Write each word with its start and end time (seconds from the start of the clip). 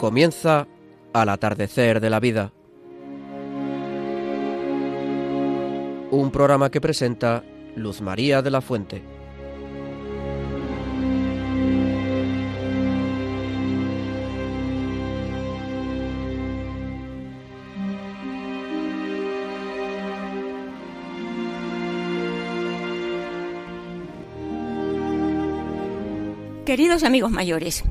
Comienza 0.00 0.66
al 1.12 1.28
atardecer 1.28 2.00
de 2.00 2.08
la 2.08 2.20
vida. 2.20 2.54
Un 6.10 6.30
programa 6.32 6.70
que 6.70 6.80
presenta 6.80 7.44
Luz 7.76 8.00
María 8.00 8.40
de 8.40 8.50
la 8.50 8.62
Fuente. 8.62 9.02
Queridos 26.64 27.04
amigos 27.04 27.30
mayores, 27.30 27.84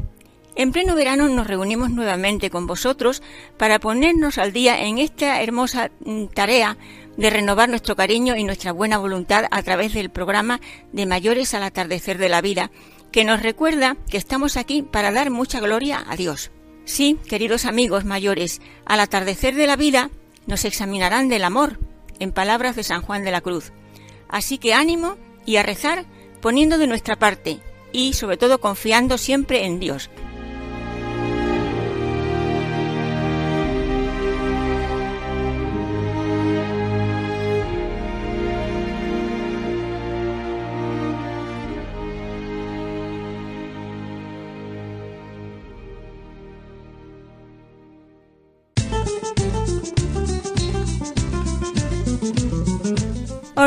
en 0.59 0.73
pleno 0.73 0.93
verano 0.93 1.29
nos 1.29 1.47
reunimos 1.47 1.89
nuevamente 1.89 2.49
con 2.49 2.67
vosotros 2.67 3.23
para 3.55 3.79
ponernos 3.79 4.37
al 4.37 4.51
día 4.51 4.83
en 4.83 4.97
esta 4.97 5.41
hermosa 5.41 5.89
mm, 6.03 6.25
tarea 6.25 6.75
de 7.15 7.29
renovar 7.29 7.69
nuestro 7.69 7.95
cariño 7.95 8.35
y 8.35 8.43
nuestra 8.43 8.73
buena 8.73 8.97
voluntad 8.97 9.45
a 9.51 9.63
través 9.63 9.93
del 9.93 10.09
programa 10.09 10.59
de 10.91 11.05
Mayores 11.05 11.53
al 11.53 11.63
atardecer 11.63 12.17
de 12.17 12.27
la 12.27 12.41
vida, 12.41 12.71
que 13.09 13.23
nos 13.23 13.41
recuerda 13.41 13.95
que 14.09 14.17
estamos 14.17 14.57
aquí 14.57 14.81
para 14.81 15.13
dar 15.13 15.29
mucha 15.29 15.61
gloria 15.61 16.03
a 16.05 16.17
Dios. 16.17 16.51
Sí, 16.83 17.17
queridos 17.29 17.63
amigos 17.63 18.03
mayores, 18.03 18.59
al 18.83 18.99
atardecer 18.99 19.55
de 19.55 19.65
la 19.65 19.77
vida 19.77 20.09
nos 20.45 20.65
examinarán 20.65 21.29
del 21.29 21.45
amor, 21.45 21.79
en 22.19 22.33
palabras 22.33 22.75
de 22.75 22.83
San 22.83 23.01
Juan 23.01 23.23
de 23.23 23.31
la 23.31 23.39
Cruz. 23.39 23.71
Así 24.27 24.57
que 24.57 24.73
ánimo 24.73 25.15
y 25.45 25.55
a 25.55 25.63
rezar 25.63 26.03
poniendo 26.41 26.77
de 26.77 26.87
nuestra 26.87 27.15
parte 27.15 27.59
y 27.93 28.11
sobre 28.11 28.35
todo 28.35 28.59
confiando 28.59 29.17
siempre 29.17 29.63
en 29.63 29.79
Dios. 29.79 30.09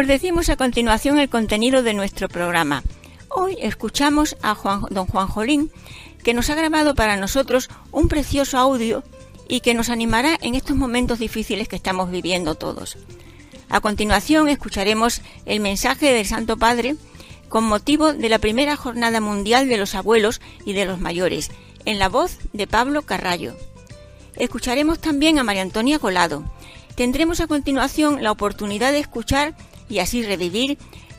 Os 0.02 0.08
decimos 0.08 0.48
a 0.48 0.56
continuación 0.56 1.20
el 1.20 1.28
contenido 1.28 1.84
de 1.84 1.94
nuestro 1.94 2.28
programa. 2.28 2.82
Hoy 3.28 3.56
escuchamos 3.60 4.36
a 4.42 4.56
Juan, 4.56 4.82
don 4.90 5.06
Juan 5.06 5.28
Jolín, 5.28 5.70
que 6.24 6.34
nos 6.34 6.50
ha 6.50 6.56
grabado 6.56 6.96
para 6.96 7.16
nosotros 7.16 7.70
un 7.92 8.08
precioso 8.08 8.58
audio 8.58 9.04
y 9.48 9.60
que 9.60 9.74
nos 9.74 9.90
animará 9.90 10.36
en 10.42 10.56
estos 10.56 10.74
momentos 10.74 11.20
difíciles 11.20 11.68
que 11.68 11.76
estamos 11.76 12.10
viviendo 12.10 12.56
todos. 12.56 12.98
A 13.68 13.80
continuación 13.80 14.48
escucharemos 14.48 15.22
el 15.46 15.60
mensaje 15.60 16.12
del 16.12 16.26
Santo 16.26 16.56
Padre 16.56 16.96
con 17.48 17.62
motivo 17.62 18.12
de 18.12 18.28
la 18.28 18.40
primera 18.40 18.74
Jornada 18.74 19.20
Mundial 19.20 19.68
de 19.68 19.76
los 19.76 19.94
Abuelos 19.94 20.40
y 20.66 20.72
de 20.72 20.84
los 20.84 20.98
Mayores, 20.98 21.52
en 21.84 22.00
la 22.00 22.08
voz 22.08 22.38
de 22.52 22.66
Pablo 22.66 23.02
Carrallo. 23.02 23.54
Escucharemos 24.34 24.98
también 24.98 25.38
a 25.38 25.44
María 25.44 25.62
Antonia 25.62 26.00
Colado. 26.00 26.42
Tendremos 26.96 27.38
a 27.38 27.46
continuación 27.46 28.24
la 28.24 28.32
oportunidad 28.32 28.90
de 28.90 28.98
escuchar 28.98 29.54
y 29.92 29.98
así 29.98 30.22
revivir 30.22 30.78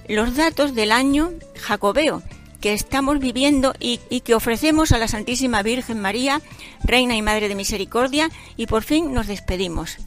los 0.10 0.36
datos 0.36 0.74
del 0.74 0.92
año 0.92 1.32
jacobeo 1.56 2.24
que 2.60 2.74
estamos 2.74 3.20
viviendo 3.20 3.74
y, 3.80 3.98
que 4.22 4.36
ofrecemos 4.36 4.94
a 4.94 4.98
la 4.98 5.08
Santísima 5.10 5.62
Virgen 5.64 6.00
María, 6.00 6.42
Reina 6.84 7.16
y 7.16 7.22
Madre 7.22 7.50
de 7.50 7.56
Misericordia, 7.56 8.32
y 8.56 8.68
por 8.68 8.84
fin 8.84 9.14
nos 9.14 9.28
despedimos. 9.28 9.98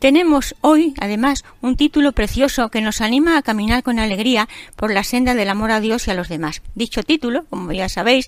Tenemos 0.00 0.56
hoy, 0.62 0.94
además, 0.98 1.44
un 1.60 1.76
título 1.76 2.12
precioso 2.12 2.70
que 2.70 2.80
nos 2.80 3.02
anima 3.02 3.36
a 3.36 3.42
caminar 3.42 3.82
con 3.82 3.98
alegría 3.98 4.48
por 4.74 4.90
la 4.94 5.04
senda 5.04 5.34
del 5.34 5.50
amor 5.50 5.70
a 5.70 5.80
Dios 5.80 6.08
y 6.08 6.10
a 6.10 6.14
los 6.14 6.30
demás. 6.30 6.62
Dicho 6.74 7.02
título, 7.02 7.44
como 7.50 7.70
ya 7.72 7.86
sabéis, 7.90 8.26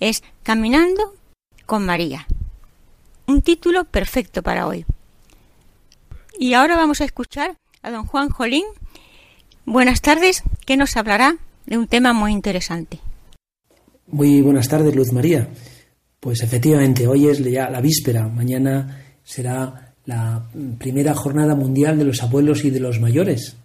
es 0.00 0.22
Caminando 0.42 1.14
con 1.64 1.86
María. 1.86 2.26
Un 3.26 3.40
título 3.40 3.86
perfecto 3.86 4.42
para 4.42 4.66
hoy. 4.66 4.84
Y 6.38 6.52
ahora 6.52 6.76
vamos 6.76 7.00
a 7.00 7.06
escuchar 7.06 7.56
a 7.80 7.90
don 7.90 8.04
Juan 8.04 8.28
Jolín. 8.28 8.66
Buenas 9.64 10.02
tardes, 10.02 10.42
que 10.66 10.76
nos 10.76 10.94
hablará 10.98 11.38
de 11.64 11.78
un 11.78 11.86
tema 11.86 12.12
muy 12.12 12.32
interesante. 12.32 13.00
Muy 14.08 14.42
buenas 14.42 14.68
tardes, 14.68 14.94
Luz 14.94 15.10
María. 15.10 15.48
Pues 16.20 16.42
efectivamente, 16.42 17.06
hoy 17.06 17.28
es 17.28 17.38
ya 17.38 17.70
la 17.70 17.80
víspera, 17.80 18.28
mañana 18.28 19.00
será 19.24 19.83
la 20.06 20.46
primera 20.78 21.14
jornada 21.14 21.54
mundial 21.54 21.98
de 21.98 22.04
los 22.04 22.22
abuelos 22.22 22.64
y 22.64 22.70
de 22.70 22.80
los 22.80 23.00
mayores. 23.00 23.56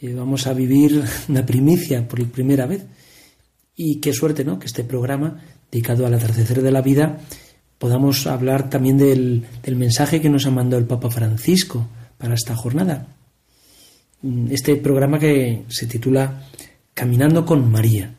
Eh, 0.00 0.12
vamos 0.14 0.46
a 0.46 0.52
vivir 0.52 1.02
una 1.28 1.46
primicia 1.46 2.06
por 2.06 2.24
primera 2.28 2.66
vez. 2.66 2.84
Y 3.76 4.00
qué 4.00 4.12
suerte, 4.12 4.44
¿no? 4.44 4.58
Que 4.58 4.66
este 4.66 4.84
programa, 4.84 5.40
dedicado 5.70 6.06
al 6.06 6.14
atardecer 6.14 6.62
de 6.62 6.70
la 6.70 6.82
vida, 6.82 7.18
podamos 7.78 8.26
hablar 8.26 8.70
también 8.70 8.98
del, 8.98 9.44
del 9.62 9.76
mensaje 9.76 10.20
que 10.20 10.30
nos 10.30 10.46
ha 10.46 10.50
mandado 10.50 10.80
el 10.80 10.86
Papa 10.86 11.10
Francisco 11.10 11.88
para 12.18 12.34
esta 12.34 12.54
jornada. 12.54 13.08
Mm, 14.22 14.52
este 14.52 14.76
programa 14.76 15.18
que 15.18 15.64
se 15.68 15.86
titula 15.86 16.44
Caminando 16.94 17.44
con 17.44 17.70
María. 17.70 18.14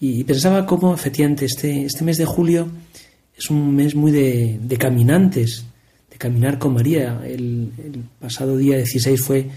Y 0.00 0.24
pensaba 0.24 0.66
cómo 0.66 0.94
efectivamente 0.94 1.44
este, 1.44 1.84
este 1.84 2.04
mes 2.04 2.18
de 2.18 2.24
julio 2.24 2.68
es 3.36 3.50
un 3.50 3.74
mes 3.74 3.94
muy 3.94 4.12
de, 4.12 4.58
de 4.60 4.76
caminantes, 4.76 5.64
caminar 6.18 6.58
con 6.58 6.74
María. 6.74 7.20
El, 7.24 8.04
pasado 8.20 8.56
día 8.56 8.76
16 8.76 9.20
fue 9.20 9.48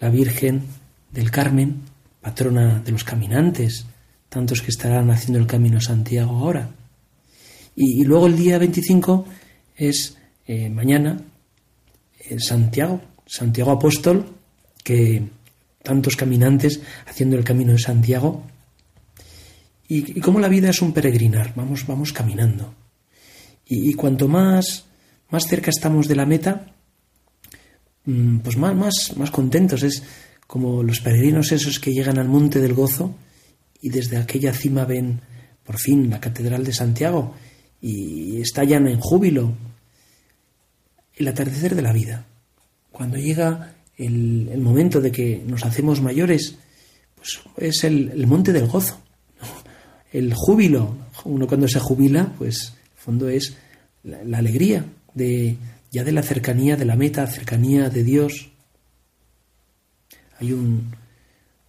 la 0.00 0.10
Virgen 0.10 0.62
del 1.10 1.30
Carmen, 1.30 1.82
patrona 2.20 2.80
de 2.80 2.92
los 2.92 3.04
caminantes, 3.04 3.86
tantos 4.28 4.62
que 4.62 4.70
estarán 4.70 5.10
haciendo 5.10 5.38
el 5.38 5.46
camino 5.46 5.78
a 5.78 5.80
Santiago 5.80 6.36
ahora. 6.36 6.70
Y, 7.76 8.04
luego 8.04 8.26
el 8.26 8.36
día 8.36 8.58
25 8.58 9.26
es 9.76 10.16
eh, 10.46 10.70
mañana 10.70 11.20
eh, 12.18 12.38
Santiago, 12.38 13.00
Santiago 13.26 13.72
Apóstol, 13.72 14.26
que 14.82 15.22
tantos 15.82 16.16
caminantes 16.16 16.80
haciendo 17.06 17.36
el 17.36 17.44
camino 17.44 17.72
de 17.72 17.78
Santiago. 17.78 18.44
Y, 19.88 20.20
como 20.20 20.40
la 20.40 20.48
vida 20.48 20.70
es 20.70 20.80
un 20.82 20.92
peregrinar, 20.92 21.52
vamos, 21.54 21.86
vamos 21.86 22.12
caminando. 22.12 22.74
y 23.66 23.94
cuanto 23.94 24.28
más 24.28 24.84
más 25.34 25.48
cerca 25.48 25.70
estamos 25.70 26.06
de 26.06 26.14
la 26.14 26.26
meta, 26.26 26.72
mm, 28.04 28.38
pues 28.38 28.56
más, 28.56 28.76
más, 28.76 29.16
más 29.16 29.32
contentos. 29.32 29.82
Es 29.82 30.04
como 30.46 30.84
los 30.84 31.00
peregrinos 31.00 31.50
esos 31.50 31.80
que 31.80 31.92
llegan 31.92 32.18
al 32.18 32.28
monte 32.28 32.60
del 32.60 32.72
gozo 32.72 33.16
y 33.80 33.88
desde 33.88 34.16
aquella 34.16 34.52
cima 34.52 34.84
ven 34.84 35.22
por 35.64 35.80
fin 35.80 36.08
la 36.08 36.20
Catedral 36.20 36.62
de 36.62 36.72
Santiago 36.72 37.34
y 37.80 38.40
estallan 38.40 38.86
en 38.86 39.00
júbilo. 39.00 39.56
El 41.16 41.26
atardecer 41.26 41.74
de 41.74 41.82
la 41.82 41.92
vida. 41.92 42.26
Cuando 42.92 43.16
llega 43.18 43.74
el, 43.96 44.48
el 44.52 44.60
momento 44.60 45.00
de 45.00 45.10
que 45.10 45.42
nos 45.44 45.64
hacemos 45.64 46.00
mayores, 46.00 46.58
pues 47.16 47.40
es 47.56 47.82
el, 47.82 48.24
monte 48.28 48.52
del 48.52 48.68
gozo, 48.68 49.00
el 50.12 50.32
júbilo. 50.32 50.96
Uno 51.24 51.48
cuando 51.48 51.66
se 51.66 51.80
jubila, 51.80 52.32
pues 52.38 52.74
en 52.92 52.98
fondo 52.98 53.28
es 53.28 53.56
la, 54.04 54.38
alegría 54.38 54.84
de 55.14 55.56
ya 55.90 56.04
de 56.04 56.12
la 56.12 56.22
cercanía 56.22 56.76
de 56.76 56.84
la 56.84 56.96
meta, 56.96 57.26
cercanía 57.26 57.88
de 57.88 58.02
Dios. 58.02 58.50
Hay 60.40 60.52
un, 60.52 60.92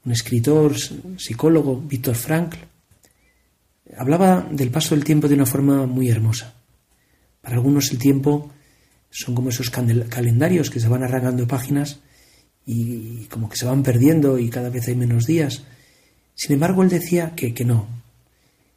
un 0.04 0.12
escritor, 0.12 0.76
psicólogo, 1.18 1.80
Víctor 1.80 2.16
Frankl, 2.16 2.58
hablaba 3.98 4.48
del 4.52 4.72
paso 4.72 4.96
del 4.96 5.04
tiempo 5.04 5.28
de 5.28 5.36
una 5.36 5.46
forma 5.46 5.86
muy 5.86 6.10
hermosa. 6.10 6.54
Para 7.42 7.56
algunos 7.56 7.92
el 7.92 8.00
tiempo 8.00 8.52
son 9.12 9.36
como 9.36 9.50
esos 9.50 9.70
calendarios 9.70 10.70
que 10.70 10.80
se 10.80 10.88
van 10.88 11.04
arrancando 11.04 11.48
páginas 11.48 12.00
y 12.66 13.26
como 13.26 13.48
que 13.48 13.58
se 13.58 13.66
van 13.66 13.84
perdiendo 13.84 14.40
y 14.40 14.50
cada 14.50 14.70
vez 14.70 14.88
hay 14.88 14.96
menos 14.96 15.26
días. 15.26 15.64
Sin 16.34 16.54
embargo, 16.54 16.84
él 16.84 16.90
decía 16.90 17.34
que, 17.36 17.54
que 17.54 17.64
no, 17.64 17.88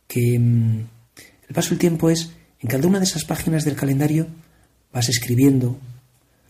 que 0.06 0.38
mm, 0.38 0.86
el 1.48 1.54
paso 1.54 1.70
del 1.70 1.78
tiempo 1.78 2.10
es, 2.10 2.32
en 2.60 2.68
cada 2.68 2.86
una 2.86 2.98
de 2.98 3.04
esas 3.04 3.24
páginas 3.24 3.64
del 3.64 3.76
calendario 3.76 4.26
vas 4.92 5.08
escribiendo 5.08 5.78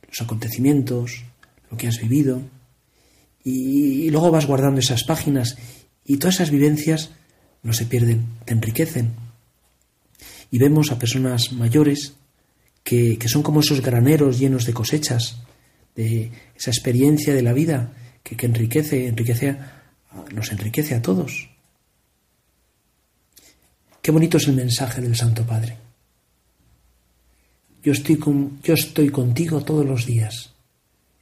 los 0.08 0.20
acontecimientos, 0.20 1.24
lo 1.70 1.76
que 1.76 1.88
has 1.88 2.00
vivido, 2.00 2.42
y, 3.44 4.10
luego 4.10 4.30
vas 4.30 4.46
guardando 4.46 4.80
esas 4.80 5.04
páginas 5.04 5.56
y 6.04 6.16
todas 6.16 6.36
esas 6.36 6.50
vivencias 6.50 7.10
no 7.62 7.72
se 7.72 7.86
pierden, 7.86 8.26
te 8.44 8.54
enriquecen. 8.54 9.12
Y 10.50 10.58
vemos 10.58 10.90
a 10.90 10.98
personas 10.98 11.52
mayores 11.52 12.14
que, 12.82 13.18
son 13.26 13.42
como 13.42 13.60
esos 13.60 13.82
graneros 13.82 14.38
llenos 14.38 14.64
de 14.64 14.72
cosechas, 14.72 15.38
de 15.94 16.30
esa 16.56 16.70
experiencia 16.70 17.34
de 17.34 17.42
la 17.42 17.52
vida 17.52 17.92
que, 18.22 18.46
enriquece, 18.46 19.06
enriquece 19.06 19.56
nos 20.32 20.50
enriquece 20.52 20.94
a 20.94 21.02
todos. 21.02 21.50
Qué 24.00 24.10
bonito 24.10 24.38
es 24.38 24.48
el 24.48 24.54
mensaje 24.54 25.00
del 25.00 25.16
Santo 25.16 25.44
Padre. 25.44 25.87
Yo 27.82 27.92
estoy, 27.92 28.16
con, 28.16 28.60
yo 28.62 28.74
estoy 28.74 29.08
contigo 29.10 29.62
todos 29.62 29.86
los 29.86 30.06
días. 30.06 30.52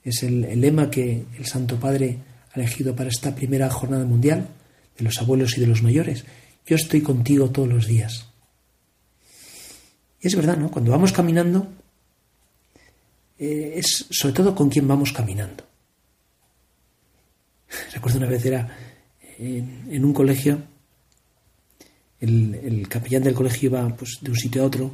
Es 0.03 0.23
el, 0.23 0.45
el 0.45 0.61
lema 0.61 0.91
que 0.91 1.25
el 1.37 1.47
Santo 1.47 1.79
Padre 1.79 2.19
ha 2.53 2.61
elegido 2.61 2.95
para 2.95 3.11
esta 3.11 3.35
primera 3.35 3.69
jornada 3.71 4.05
mundial 4.05 4.49
de 4.97 5.05
los 5.05 5.19
abuelos 5.19 5.57
y 5.57 5.61
de 5.61 5.67
los 5.67 5.83
mayores. 5.83 6.25
Yo 6.67 6.77
estoy 6.77 7.03
contigo 7.03 7.51
todos 7.51 7.69
los 7.69 7.87
días. 7.87 8.27
Y 10.21 10.27
es 10.29 10.37
verdad, 10.37 10.57
¿no? 10.57 10.71
Cuando 10.71 10.91
vamos 10.91 11.13
caminando, 11.13 11.69
eh, 13.39 13.75
es 13.77 14.07
sobre 14.11 14.35
todo 14.35 14.55
con 14.55 14.69
quién 14.71 14.89
vamos 14.89 15.13
caminando. 15.13 15.65
Recuerdo 17.93 18.19
una 18.19 18.29
vez 18.29 18.45
era 18.45 18.77
en, 19.39 20.05
un 20.05 20.13
colegio, 20.13 20.63
el, 22.21 22.87
capellán 22.89 23.23
del 23.23 23.35
colegio 23.35 23.69
iba 23.69 23.89
pues, 23.97 24.19
de 24.21 24.31
un 24.31 24.37
sitio 24.37 24.63
a 24.63 24.67
otro, 24.67 24.91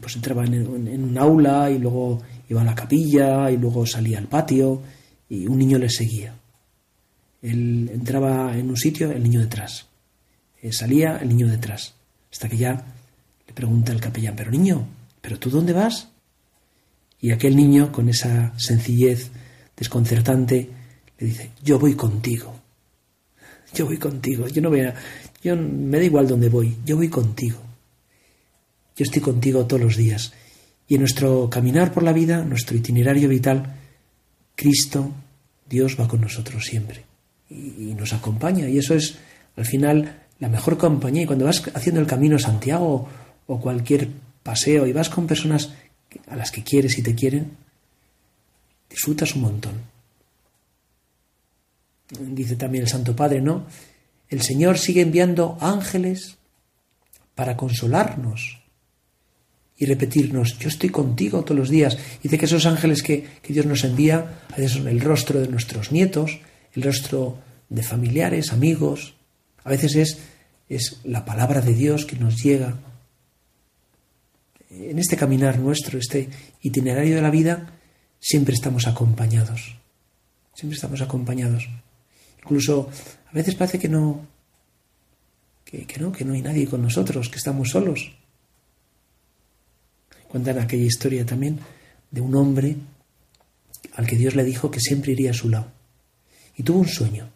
pues 0.00 0.16
entraba 0.16 0.44
en, 0.44 1.04
un 1.04 1.18
aula 1.18 1.70
y 1.70 1.78
luego 1.78 2.20
iba 2.48 2.60
a 2.60 2.64
la 2.64 2.74
capilla 2.74 3.50
y 3.50 3.56
luego 3.56 3.86
salía 3.86 4.18
al 4.18 4.26
patio 4.26 4.82
y 5.28 5.46
un 5.46 5.58
niño 5.58 5.78
le 5.78 5.88
seguía. 5.88 6.34
Él 7.40 7.88
entraba 7.92 8.56
en 8.56 8.68
un 8.68 8.76
sitio, 8.76 9.12
el 9.12 9.22
niño 9.22 9.40
detrás. 9.40 9.86
Eh, 10.60 10.72
salía 10.72 11.18
el 11.18 11.28
niño 11.28 11.46
detrás. 11.46 11.94
Hasta 12.32 12.48
que 12.48 12.56
ya 12.56 12.84
le 13.46 13.52
pregunta 13.52 13.92
el 13.92 14.00
capellán, 14.00 14.34
pero 14.34 14.50
niño, 14.50 14.86
¿pero 15.20 15.38
tú 15.38 15.48
dónde 15.48 15.72
vas? 15.72 16.08
Y 17.20 17.30
aquel 17.30 17.56
niño, 17.56 17.92
con 17.92 18.08
esa 18.08 18.52
sencillez 18.58 19.30
desconcertante, 19.76 20.70
le 21.18 21.26
dice, 21.26 21.50
yo 21.62 21.78
voy 21.78 21.94
contigo. 21.94 22.54
Yo 23.74 23.86
voy 23.86 23.98
contigo. 23.98 24.48
Yo 24.48 24.62
no 24.62 24.70
voy 24.70 24.80
a, 24.80 24.94
yo 25.42 25.56
me 25.56 25.98
da 25.98 26.04
igual 26.04 26.26
dónde 26.26 26.48
voy. 26.48 26.76
Yo 26.84 26.96
voy 26.96 27.08
contigo. 27.08 27.67
Yo 28.98 29.04
estoy 29.04 29.22
contigo 29.22 29.64
todos 29.66 29.80
los 29.80 29.96
días. 29.96 30.32
Y 30.88 30.96
en 30.96 31.02
nuestro 31.02 31.48
caminar 31.48 31.92
por 31.92 32.02
la 32.02 32.12
vida, 32.12 32.44
nuestro 32.44 32.76
itinerario 32.76 33.28
vital, 33.28 33.76
Cristo, 34.56 35.12
Dios 35.70 35.96
va 36.00 36.08
con 36.08 36.20
nosotros 36.20 36.64
siempre 36.64 37.04
y, 37.48 37.94
nos 37.94 38.12
acompaña. 38.12 38.68
Y 38.68 38.76
eso 38.76 38.96
es, 38.96 39.16
al 39.56 39.66
final, 39.66 40.24
la 40.40 40.48
mejor 40.48 40.78
compañía. 40.78 41.22
Y 41.22 41.26
cuando 41.26 41.44
vas 41.44 41.62
haciendo 41.74 42.00
el 42.00 42.08
camino 42.08 42.34
a 42.34 42.40
Santiago 42.40 43.08
o 43.46 43.60
cualquier 43.60 44.08
paseo 44.42 44.84
y 44.84 44.92
vas 44.92 45.10
con 45.10 45.28
personas 45.28 45.70
a 46.26 46.34
las 46.34 46.50
que 46.50 46.64
quieres 46.64 46.98
y 46.98 47.02
te 47.02 47.14
quieren, 47.14 47.52
disfrutas 48.90 49.36
un 49.36 49.42
montón. 49.42 49.74
Dice 52.34 52.56
también 52.56 52.82
el 52.82 52.90
Santo 52.90 53.14
Padre, 53.14 53.40
¿no? 53.40 53.64
El 54.28 54.42
Señor 54.42 54.76
sigue 54.76 55.02
enviando 55.02 55.56
ángeles 55.60 56.36
para 57.36 57.56
consolarnos 57.56 58.57
y 59.78 59.86
repetirnos, 59.86 60.58
yo 60.58 60.68
estoy 60.68 60.90
contigo 60.90 61.44
todos 61.44 61.58
los 61.58 61.70
días. 61.70 61.96
Dice 62.20 62.36
que 62.36 62.46
esos 62.46 62.66
ángeles 62.66 63.02
que, 63.02 63.24
que 63.40 63.52
Dios 63.52 63.64
nos 63.64 63.84
envía 63.84 64.42
a 64.52 64.56
veces 64.56 64.72
son 64.72 64.88
el 64.88 65.00
rostro 65.00 65.40
de 65.40 65.46
nuestros 65.46 65.92
nietos, 65.92 66.40
el 66.74 66.82
rostro 66.82 67.38
de 67.68 67.84
familiares, 67.84 68.52
amigos. 68.52 69.14
A 69.62 69.70
veces 69.70 69.94
es, 69.94 70.18
es 70.68 70.98
la 71.04 71.24
palabra 71.24 71.60
de 71.60 71.74
Dios 71.74 72.06
que 72.06 72.16
nos 72.16 72.42
llega. 72.42 72.76
En 74.68 74.98
este 74.98 75.16
caminar 75.16 75.60
nuestro, 75.60 75.96
este 75.96 76.28
itinerario 76.60 77.14
de 77.14 77.22
la 77.22 77.30
vida, 77.30 77.72
siempre 78.18 78.54
estamos 78.54 78.88
acompañados. 78.88 79.76
Siempre 80.54 80.74
estamos 80.74 81.00
acompañados. 81.02 81.68
Incluso 82.42 82.90
a 83.30 83.32
veces 83.32 83.54
parece 83.54 83.78
que 83.78 83.88
no, 83.88 84.26
que, 85.64 85.86
que 85.86 86.00
no, 86.00 86.10
que 86.10 86.24
no 86.24 86.32
hay 86.32 86.42
nadie 86.42 86.66
con 86.66 86.82
nosotros, 86.82 87.28
que 87.28 87.36
estamos 87.36 87.70
solos. 87.70 88.10
Cuentan 90.28 90.58
aquella 90.58 90.84
historia 90.84 91.24
también 91.24 91.58
de 92.10 92.20
un 92.20 92.34
hombre 92.34 92.76
al 93.94 94.06
que 94.06 94.16
Dios 94.16 94.34
le 94.34 94.44
dijo 94.44 94.70
que 94.70 94.80
siempre 94.80 95.12
iría 95.12 95.30
a 95.30 95.34
su 95.34 95.48
lado 95.48 95.78
y 96.58 96.62
tuvo 96.62 96.80
un 96.80 96.88
sueño. 96.88 97.30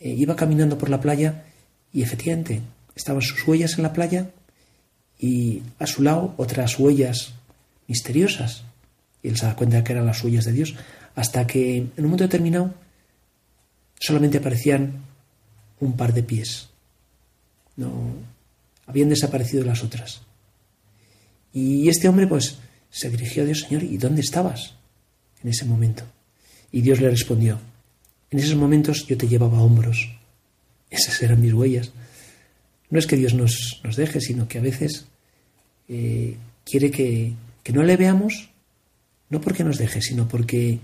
Eh, 0.00 0.10
iba 0.10 0.36
caminando 0.36 0.76
por 0.76 0.90
la 0.90 1.00
playa 1.00 1.44
y 1.92 2.02
efectivamente 2.02 2.60
estaban 2.94 3.22
sus 3.22 3.46
huellas 3.46 3.76
en 3.76 3.84
la 3.84 3.92
playa 3.92 4.30
y 5.18 5.62
a 5.78 5.86
su 5.86 6.02
lado 6.02 6.34
otras 6.36 6.78
huellas 6.78 7.34
misteriosas. 7.86 8.64
Y 9.22 9.28
él 9.28 9.36
se 9.36 9.46
da 9.46 9.54
cuenta 9.54 9.84
que 9.84 9.92
eran 9.92 10.06
las 10.06 10.22
huellas 10.24 10.44
de 10.44 10.52
Dios, 10.52 10.74
hasta 11.14 11.46
que 11.46 11.76
en 11.76 11.92
un 11.96 12.04
momento 12.04 12.24
determinado 12.24 12.74
solamente 14.00 14.38
aparecían 14.38 15.04
un 15.78 15.96
par 15.96 16.12
de 16.12 16.24
pies. 16.24 16.70
No 17.76 17.92
habían 18.86 19.08
desaparecido 19.08 19.64
las 19.64 19.84
otras. 19.84 20.22
Y 21.52 21.88
este 21.88 22.08
hombre 22.08 22.26
pues 22.26 22.58
se 22.90 23.10
dirigió 23.10 23.42
a 23.42 23.46
Dios, 23.46 23.60
Señor, 23.60 23.82
¿y 23.82 23.96
dónde 23.98 24.20
estabas 24.20 24.74
en 25.42 25.50
ese 25.50 25.64
momento? 25.64 26.04
Y 26.70 26.80
Dios 26.80 27.00
le 27.00 27.10
respondió, 27.10 27.58
en 28.30 28.38
esos 28.38 28.56
momentos 28.56 29.06
yo 29.06 29.16
te 29.16 29.28
llevaba 29.28 29.58
a 29.58 29.62
hombros. 29.62 30.10
Esas 30.90 31.22
eran 31.22 31.40
mis 31.40 31.52
huellas. 31.52 31.92
No 32.90 32.98
es 32.98 33.06
que 33.06 33.16
Dios 33.16 33.34
nos, 33.34 33.80
nos 33.84 33.96
deje, 33.96 34.20
sino 34.20 34.48
que 34.48 34.58
a 34.58 34.62
veces 34.62 35.06
eh, 35.88 36.36
quiere 36.64 36.90
que, 36.90 37.34
no 37.72 37.82
le 37.82 37.96
veamos, 37.96 38.50
no 39.30 39.40
porque 39.40 39.64
nos 39.64 39.78
deje, 39.78 40.00
sino 40.02 40.28
porque 40.28 40.78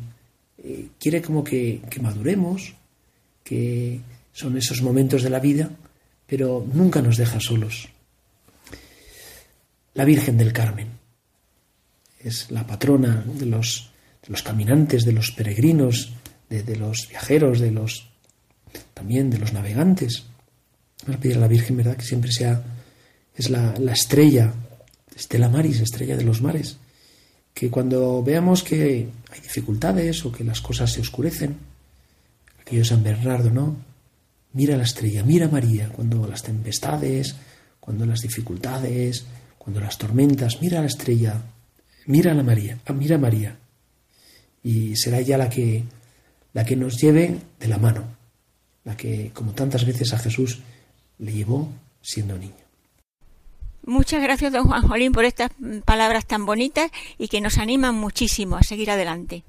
eh, 0.62 0.88
quiere 0.98 1.22
como 1.22 1.44
que, 1.44 1.80
que 1.90 2.00
maduremos, 2.00 2.75
que 3.44 4.00
son 4.32 4.56
esos 4.56 4.82
momentos 4.82 5.22
de 5.22 5.30
la 5.30 5.40
vida, 5.40 5.70
pero 6.26 6.66
nunca 6.72 7.02
nos 7.02 7.16
deja 7.16 7.40
solos. 7.40 7.88
La 9.98 10.04
Virgen 10.04 10.38
del 10.38 10.52
Carmen 10.52 10.86
es 12.20 12.52
la 12.52 12.64
patrona 12.64 13.24
de 13.26 13.46
los 13.46 13.90
los 14.28 14.44
caminantes, 14.44 15.04
de 15.04 15.10
los 15.10 15.32
peregrinos, 15.32 16.12
de, 16.48 16.76
los 16.76 17.08
viajeros, 17.08 17.58
de 17.58 17.72
los 17.72 18.08
también 18.94 19.28
de 19.28 19.38
los 19.38 19.52
navegantes. 19.52 20.26
Vamos 21.02 21.16
a 21.16 21.20
pedir 21.20 21.36
a 21.38 21.40
la 21.40 21.48
Virgen, 21.48 21.78
¿verdad?, 21.78 21.96
que 21.96 22.04
siempre 22.04 22.30
sea, 22.30 22.62
es 23.34 23.50
la, 23.50 23.74
la 23.80 23.92
estrella, 23.92 24.54
Estela 25.16 25.48
Maris, 25.48 25.80
estrella 25.80 26.16
de 26.16 26.22
los 26.22 26.42
mares, 26.42 26.76
que 27.52 27.68
cuando 27.68 28.22
veamos 28.22 28.62
que 28.62 29.08
hay 29.32 29.40
dificultades 29.40 30.24
o 30.24 30.30
que 30.30 30.44
las 30.44 30.60
cosas 30.60 30.92
se 30.92 31.00
oscurecen, 31.00 31.56
aquello 32.60 32.84
San 32.84 33.02
Bernardo, 33.02 33.50
¿no? 33.50 33.74
Mira 34.52 34.76
la 34.76 34.84
estrella, 34.84 35.24
mira 35.24 35.48
María, 35.48 35.88
cuando 35.88 36.24
las 36.28 36.44
tempestades, 36.44 37.34
cuando 37.80 38.06
las 38.06 38.20
dificultades, 38.20 39.26
cuando 39.68 39.82
las 39.82 39.98
tormentas, 39.98 40.62
mira 40.62 40.80
la 40.80 40.87
estrella, 40.87 41.42
mira 42.06 42.32
a 42.32 42.34
la 42.34 42.42
María, 42.42 42.78
mira 42.94 43.16
a 43.16 43.18
María, 43.18 43.54
y 44.62 44.96
será 44.96 45.18
ella 45.18 45.37
la 45.37 45.50
que, 45.50 45.84
la 46.54 46.64
que 46.64 46.75
nos 46.75 46.96
lleve 46.96 47.38
de 47.60 47.68
la 47.68 47.76
mano, 47.76 48.02
la 48.84 48.96
que, 48.96 49.30
como 49.34 49.52
tantas 49.52 49.84
veces 49.84 50.14
a 50.14 50.18
Jesús, 50.18 50.60
le 51.18 51.34
llevó 51.34 51.70
siendo 52.00 52.38
niño. 52.38 52.54
Muchas 53.84 54.22
gracias, 54.22 54.54
don 54.54 54.66
Juan 54.66 54.88
Jolín, 54.88 55.12
por 55.12 55.26
estas 55.26 55.50
palabras 55.84 56.25
tan 56.25 56.46
bonitas 56.46 56.90
y 57.18 57.28
que 57.28 57.42
nos 57.42 57.58
animan 57.58 57.94
muchísimo 57.94 58.56
a 58.56 58.62
seguir 58.62 58.90
adelante. 58.90 59.44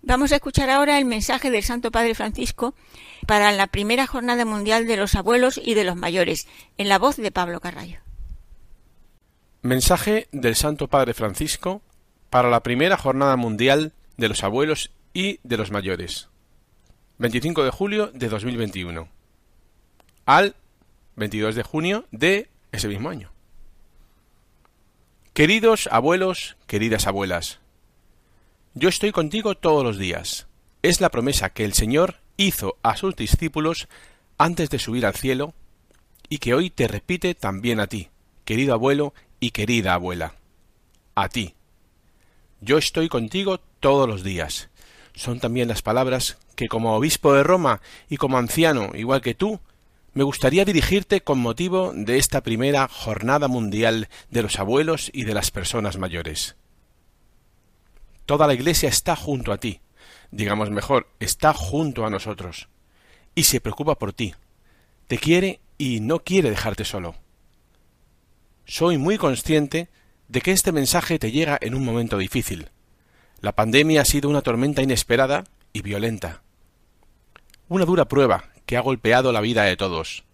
Vamos 0.00 0.32
a 0.32 0.36
escuchar 0.36 0.70
ahora 0.70 0.96
el 0.96 1.04
mensaje 1.04 1.50
del 1.50 1.62
Santo 1.62 1.90
Padre 1.90 2.14
Francisco 2.14 2.74
para 3.26 3.52
la 3.52 3.66
primera 3.66 4.06
Jornada 4.06 4.46
Mundial 4.46 4.86
de 4.86 4.96
los 4.96 5.14
Abuelos 5.14 5.60
y 5.62 5.74
de 5.74 5.84
los 5.84 5.96
Mayores, 5.96 6.46
en 6.78 6.88
la 6.88 6.98
voz 6.98 7.18
de 7.18 7.30
Pablo 7.30 7.60
Carrallo. 7.60 8.07
Mensaje 9.68 10.28
del 10.32 10.56
Santo 10.56 10.88
Padre 10.88 11.12
Francisco 11.12 11.82
para 12.30 12.48
la 12.48 12.62
primera 12.62 12.96
Jornada 12.96 13.36
Mundial 13.36 13.92
de 14.16 14.30
los 14.30 14.42
Abuelos 14.42 14.90
y 15.12 15.40
de 15.42 15.58
los 15.58 15.70
Mayores. 15.70 16.30
25 17.18 17.64
de 17.64 17.70
julio 17.70 18.06
de 18.14 18.30
2021. 18.30 19.08
Al 20.24 20.56
22 21.16 21.54
de 21.54 21.62
junio 21.64 22.06
de 22.12 22.48
ese 22.72 22.88
mismo 22.88 23.10
año. 23.10 23.30
Queridos 25.34 25.86
abuelos, 25.92 26.56
queridas 26.66 27.06
abuelas, 27.06 27.60
yo 28.72 28.88
estoy 28.88 29.12
contigo 29.12 29.54
todos 29.54 29.84
los 29.84 29.98
días. 29.98 30.46
Es 30.80 31.02
la 31.02 31.10
promesa 31.10 31.50
que 31.50 31.66
el 31.66 31.74
Señor 31.74 32.20
hizo 32.38 32.78
a 32.82 32.96
sus 32.96 33.14
discípulos 33.16 33.86
antes 34.38 34.70
de 34.70 34.78
subir 34.78 35.04
al 35.04 35.14
cielo 35.14 35.52
y 36.30 36.38
que 36.38 36.54
hoy 36.54 36.70
te 36.70 36.88
repite 36.88 37.34
también 37.34 37.80
a 37.80 37.86
ti, 37.86 38.08
querido 38.46 38.72
abuelo 38.72 39.12
y 39.40 39.50
querida 39.50 39.94
abuela. 39.94 40.34
A 41.14 41.28
ti. 41.28 41.54
Yo 42.60 42.78
estoy 42.78 43.08
contigo 43.08 43.60
todos 43.80 44.08
los 44.08 44.22
días. 44.22 44.68
Son 45.14 45.40
también 45.40 45.68
las 45.68 45.82
palabras 45.82 46.38
que 46.54 46.68
como 46.68 46.94
obispo 46.94 47.34
de 47.34 47.42
Roma 47.42 47.80
y 48.08 48.16
como 48.16 48.38
anciano, 48.38 48.90
igual 48.94 49.20
que 49.20 49.34
tú, 49.34 49.60
me 50.12 50.24
gustaría 50.24 50.64
dirigirte 50.64 51.20
con 51.20 51.38
motivo 51.38 51.92
de 51.94 52.18
esta 52.18 52.42
primera 52.42 52.88
Jornada 52.88 53.46
Mundial 53.46 54.08
de 54.30 54.42
los 54.42 54.58
Abuelos 54.58 55.10
y 55.12 55.24
de 55.24 55.34
las 55.34 55.50
Personas 55.52 55.98
Mayores. 55.98 56.56
Toda 58.26 58.46
la 58.46 58.54
Iglesia 58.54 58.88
está 58.88 59.14
junto 59.14 59.52
a 59.52 59.58
ti, 59.58 59.80
digamos 60.32 60.70
mejor, 60.70 61.08
está 61.20 61.54
junto 61.54 62.04
a 62.04 62.10
nosotros, 62.10 62.68
y 63.34 63.44
se 63.44 63.60
preocupa 63.60 63.94
por 63.94 64.12
ti, 64.12 64.34
te 65.06 65.18
quiere 65.18 65.60
y 65.78 66.00
no 66.00 66.18
quiere 66.18 66.50
dejarte 66.50 66.84
solo. 66.84 67.14
Soy 68.68 68.98
muy 68.98 69.16
consciente 69.16 69.88
de 70.28 70.42
que 70.42 70.52
este 70.52 70.72
mensaje 70.72 71.18
te 71.18 71.32
llega 71.32 71.56
en 71.62 71.74
un 71.74 71.82
momento 71.86 72.18
difícil. 72.18 72.68
La 73.40 73.52
pandemia 73.52 74.02
ha 74.02 74.04
sido 74.04 74.28
una 74.28 74.42
tormenta 74.42 74.82
inesperada 74.82 75.44
y 75.72 75.80
violenta. 75.80 76.42
Una 77.68 77.86
dura 77.86 78.08
prueba 78.08 78.44
que 78.66 78.76
ha 78.76 78.82
golpeado 78.82 79.32
la 79.32 79.40
vida 79.40 79.64
de 79.64 79.78
todos, 79.78 80.24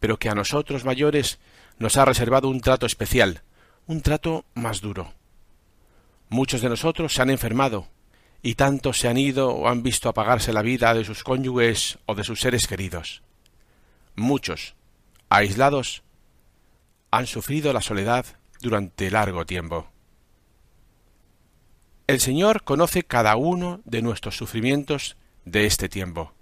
pero 0.00 0.18
que 0.18 0.28
a 0.28 0.34
nosotros 0.34 0.84
mayores 0.84 1.38
nos 1.78 1.96
ha 1.96 2.04
reservado 2.04 2.48
un 2.48 2.60
trato 2.60 2.86
especial, 2.86 3.42
un 3.86 4.00
trato 4.00 4.44
más 4.54 4.80
duro. 4.80 5.14
Muchos 6.28 6.62
de 6.62 6.70
nosotros 6.70 7.14
se 7.14 7.22
han 7.22 7.30
enfermado, 7.30 7.86
y 8.42 8.56
tantos 8.56 8.98
se 8.98 9.06
han 9.06 9.16
ido 9.16 9.50
o 9.50 9.68
han 9.68 9.84
visto 9.84 10.08
apagarse 10.08 10.52
la 10.52 10.62
vida 10.62 10.92
de 10.92 11.04
sus 11.04 11.22
cónyuges 11.22 12.00
o 12.06 12.16
de 12.16 12.24
sus 12.24 12.40
seres 12.40 12.66
queridos. 12.66 13.22
Muchos, 14.16 14.74
aislados, 15.28 16.02
han 17.10 17.26
sufrido 17.26 17.72
la 17.72 17.80
soledad 17.80 18.26
durante 18.60 19.10
largo 19.10 19.44
tiempo. 19.46 19.88
El 22.06 22.20
Señor 22.20 22.64
conoce 22.64 23.04
cada 23.04 23.36
uno 23.36 23.80
de 23.84 24.02
nuestros 24.02 24.36
sufrimientos 24.36 25.16
de 25.44 25.66
este 25.66 25.88
tiempo. 25.88 26.32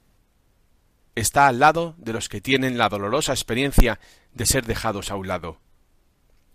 Está 1.15 1.47
al 1.47 1.59
lado 1.59 1.95
de 1.99 2.13
los 2.13 2.29
que 2.29 2.41
tienen 2.41 2.79
la 2.79 2.89
dolorosa 2.89 3.33
experiencia 3.33 3.99
de 4.33 4.47
ser 4.47 4.65
dejados 4.65 5.11
a 5.11 5.17
un 5.17 5.29
lado. 5.29 5.59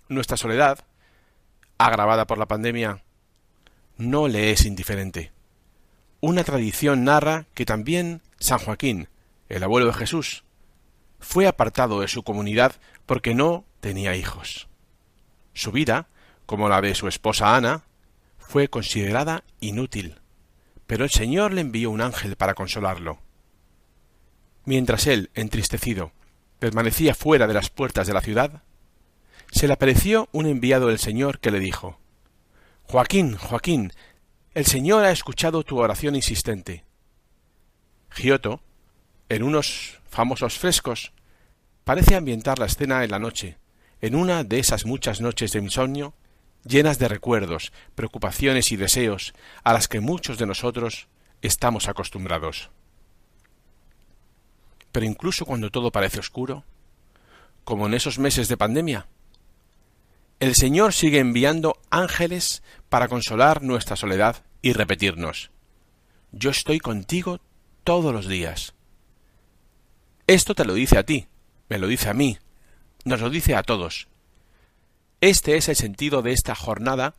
Nuestra 0.07 0.37
soledad, 0.37 0.79
agravada 1.77 2.25
por 2.25 2.37
la 2.37 2.47
pandemia, 2.47 3.03
no 3.97 4.27
le 4.27 4.51
es 4.51 4.65
indiferente. 4.65 5.31
Una 6.21 6.43
tradición 6.43 7.03
narra 7.03 7.45
que 7.53 7.65
también 7.65 8.21
San 8.39 8.59
Joaquín, 8.59 9.09
el 9.49 9.63
abuelo 9.63 9.87
de 9.87 9.93
Jesús, 9.93 10.43
fue 11.19 11.47
apartado 11.47 12.01
de 12.01 12.07
su 12.07 12.23
comunidad 12.23 12.73
porque 13.05 13.35
no 13.35 13.65
tenía 13.83 14.15
hijos. 14.15 14.69
Su 15.53 15.73
vida, 15.73 16.07
como 16.45 16.69
la 16.69 16.79
de 16.79 16.95
su 16.95 17.09
esposa 17.09 17.57
Ana, 17.57 17.83
fue 18.37 18.69
considerada 18.69 19.43
inútil, 19.59 20.21
pero 20.87 21.03
el 21.03 21.09
Señor 21.09 21.51
le 21.51 21.59
envió 21.59 21.91
un 21.91 21.99
ángel 21.99 22.37
para 22.37 22.53
consolarlo. 22.53 23.19
Mientras 24.63 25.05
él, 25.05 25.31
entristecido, 25.33 26.13
permanecía 26.59 27.13
fuera 27.13 27.45
de 27.45 27.55
las 27.55 27.69
puertas 27.69 28.07
de 28.07 28.13
la 28.13 28.21
ciudad, 28.21 28.63
se 29.51 29.67
le 29.67 29.73
apareció 29.73 30.29
un 30.31 30.45
enviado 30.45 30.87
del 30.87 30.97
Señor 30.97 31.39
que 31.39 31.51
le 31.51 31.59
dijo 31.59 31.99
Joaquín, 32.83 33.35
Joaquín, 33.35 33.91
el 34.53 34.65
Señor 34.65 35.03
ha 35.03 35.11
escuchado 35.11 35.63
tu 35.63 35.77
oración 35.79 36.15
insistente. 36.15 36.85
Giotto, 38.11 38.61
en 39.27 39.43
unos 39.43 39.99
famosos 40.09 40.57
frescos, 40.57 41.11
parece 41.83 42.15
ambientar 42.15 42.59
la 42.59 42.67
escena 42.67 43.03
en 43.03 43.11
la 43.11 43.19
noche, 43.19 43.57
en 44.03 44.15
una 44.15 44.43
de 44.43 44.59
esas 44.59 44.85
muchas 44.85 45.21
noches 45.21 45.53
de 45.53 45.59
insomnio, 45.59 46.13
llenas 46.65 46.99
de 46.99 47.07
recuerdos, 47.07 47.71
preocupaciones 47.95 48.73
y 48.73 48.75
deseos 48.75 49.33
a 49.63 49.71
las 49.71 49.87
que 49.87 50.01
muchos 50.01 50.37
de 50.37 50.45
nosotros 50.45 51.07
estamos 51.41 51.87
acostumbrados. 51.87 52.69
Pero 54.91 55.05
incluso 55.05 55.45
cuando 55.45 55.71
todo 55.71 55.89
parece 55.89 56.19
oscuro, 56.19 56.65
como 57.63 57.87
en 57.87 57.93
esos 57.93 58.19
meses 58.19 58.49
de 58.49 58.57
pandemia, 58.57 59.07
el 60.41 60.55
Señor 60.55 60.91
sigue 60.91 61.19
enviando 61.19 61.79
ángeles 61.89 62.61
para 62.89 63.07
consolar 63.07 63.63
nuestra 63.63 63.95
soledad 63.95 64.43
y 64.61 64.73
repetirnos, 64.73 65.49
yo 66.33 66.49
estoy 66.49 66.81
contigo 66.81 67.39
todos 67.85 68.13
los 68.13 68.27
días. 68.27 68.73
Esto 70.27 70.55
te 70.55 70.65
lo 70.65 70.73
dice 70.73 70.97
a 70.97 71.05
ti, 71.05 71.27
me 71.69 71.77
lo 71.77 71.87
dice 71.87 72.09
a 72.09 72.13
mí, 72.13 72.37
nos 73.03 73.21
lo 73.21 73.29
dice 73.29 73.55
a 73.55 73.63
todos. 73.63 74.07
Este 75.21 75.57
es 75.57 75.69
el 75.69 75.75
sentido 75.75 76.21
de 76.21 76.33
esta 76.33 76.55
jornada 76.55 77.15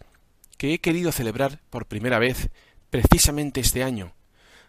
que 0.58 0.74
he 0.74 0.78
querido 0.78 1.12
celebrar 1.12 1.60
por 1.70 1.86
primera 1.86 2.18
vez 2.18 2.50
precisamente 2.90 3.60
este 3.60 3.82
año, 3.82 4.14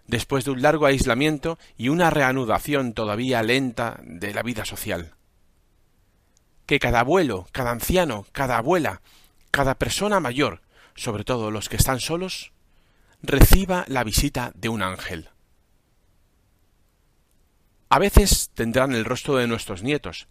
después 0.07 0.45
de 0.45 0.51
un 0.51 0.61
largo 0.61 0.85
aislamiento 0.85 1.59
y 1.77 1.89
una 1.89 2.09
reanudación 2.09 2.93
todavía 2.93 3.43
lenta 3.43 3.99
de 4.03 4.33
la 4.33 4.43
vida 4.43 4.65
social 4.65 5.15
que 6.65 6.79
cada 6.79 7.01
abuelo, 7.01 7.47
cada 7.51 7.71
anciano, 7.71 8.25
cada 8.31 8.57
abuela, 8.57 9.01
cada 9.51 9.75
persona 9.75 10.19
mayor, 10.19 10.61
sobre 10.95 11.23
todo 11.23 11.51
los 11.51 11.69
que 11.69 11.77
están 11.77 11.99
solos, 11.99 12.51
reciba 13.21 13.85
la 13.87 14.03
visita 14.03 14.51
de 14.55 14.69
un 14.69 14.81
ángel. 14.81 15.29
A 17.89 17.99
veces 17.99 18.49
tendrán 18.53 18.93
el 18.93 19.05
rostro 19.05 19.35
de 19.37 19.47
nuestros 19.47 19.83
nietos, 19.83 20.27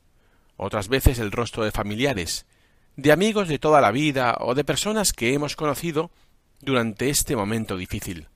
otras 0.57 0.89
veces 0.89 1.19
el 1.19 1.33
rostro 1.33 1.65
de 1.65 1.73
familiares, 1.73 2.47
de 2.97 3.13
amigos 3.13 3.49
de 3.49 3.59
toda 3.59 3.81
la 3.81 3.91
vida 3.91 4.37
o 4.41 4.55
de 4.55 4.65
personas 4.65 5.13
que 5.13 5.35
hemos 5.35 5.57
conocido 5.57 6.11
durante 6.61 7.11
este 7.11 7.37
momento 7.37 7.77
difícil. 7.77 8.29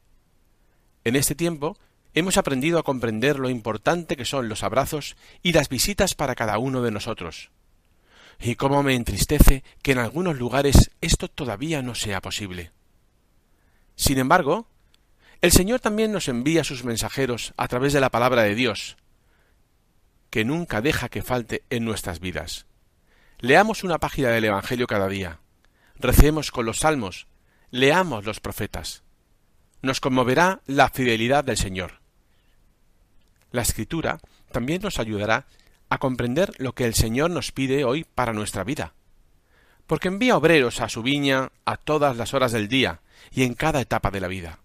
En 1.04 1.16
este 1.16 1.34
tiempo 1.34 1.76
hemos 2.14 2.36
aprendido 2.36 2.78
a 2.78 2.82
comprender 2.82 3.38
lo 3.38 3.50
importante 3.50 4.16
que 4.16 4.24
son 4.24 4.48
los 4.48 4.62
abrazos 4.62 5.16
y 5.42 5.52
las 5.52 5.68
visitas 5.68 6.14
para 6.14 6.34
cada 6.34 6.58
uno 6.58 6.82
de 6.82 6.90
nosotros 6.90 7.50
y 8.40 8.54
cómo 8.54 8.82
me 8.82 8.94
entristece 8.94 9.64
que 9.82 9.92
en 9.92 9.98
algunos 9.98 10.38
lugares 10.38 10.90
esto 11.00 11.28
todavía 11.28 11.82
no 11.82 11.94
sea 11.94 12.20
posible. 12.20 12.70
Sin 13.96 14.18
embargo, 14.18 14.68
el 15.40 15.50
Señor 15.52 15.80
también 15.80 16.12
nos 16.12 16.28
envía 16.28 16.64
sus 16.64 16.84
mensajeros 16.84 17.52
a 17.56 17.68
través 17.68 17.92
de 17.92 18.00
la 18.00 18.10
palabra 18.10 18.42
de 18.42 18.54
Dios, 18.54 18.96
que 20.30 20.44
nunca 20.44 20.80
deja 20.80 21.08
que 21.08 21.22
falte 21.22 21.64
en 21.70 21.84
nuestras 21.84 22.20
vidas. 22.20 22.66
Leamos 23.38 23.84
una 23.84 23.98
página 23.98 24.28
del 24.28 24.44
Evangelio 24.44 24.86
cada 24.86 25.08
día, 25.08 25.40
recemos 25.96 26.50
con 26.50 26.66
los 26.66 26.78
salmos, 26.78 27.26
leamos 27.70 28.24
los 28.24 28.40
profetas. 28.40 29.02
Nos 29.80 30.00
conmoverá 30.00 30.60
la 30.66 30.88
fidelidad 30.88 31.44
del 31.44 31.56
Señor. 31.56 32.00
La 33.52 33.62
Escritura 33.62 34.18
también 34.50 34.82
nos 34.82 34.98
ayudará 34.98 35.46
a 35.88 35.98
comprender 35.98 36.52
lo 36.58 36.74
que 36.74 36.84
el 36.84 36.94
Señor 36.94 37.30
nos 37.30 37.52
pide 37.52 37.84
hoy 37.84 38.04
para 38.04 38.32
nuestra 38.32 38.64
vida. 38.64 38.94
Porque 39.86 40.08
envía 40.08 40.36
obreros 40.36 40.80
a 40.80 40.88
su 40.88 41.02
viña 41.02 41.50
a 41.64 41.76
todas 41.76 42.16
las 42.16 42.34
horas 42.34 42.52
del 42.52 42.68
día 42.68 43.00
y 43.30 43.44
en 43.44 43.54
cada 43.54 43.80
etapa 43.80 44.10
de 44.10 44.20
la 44.20 44.28
vida. 44.28 44.58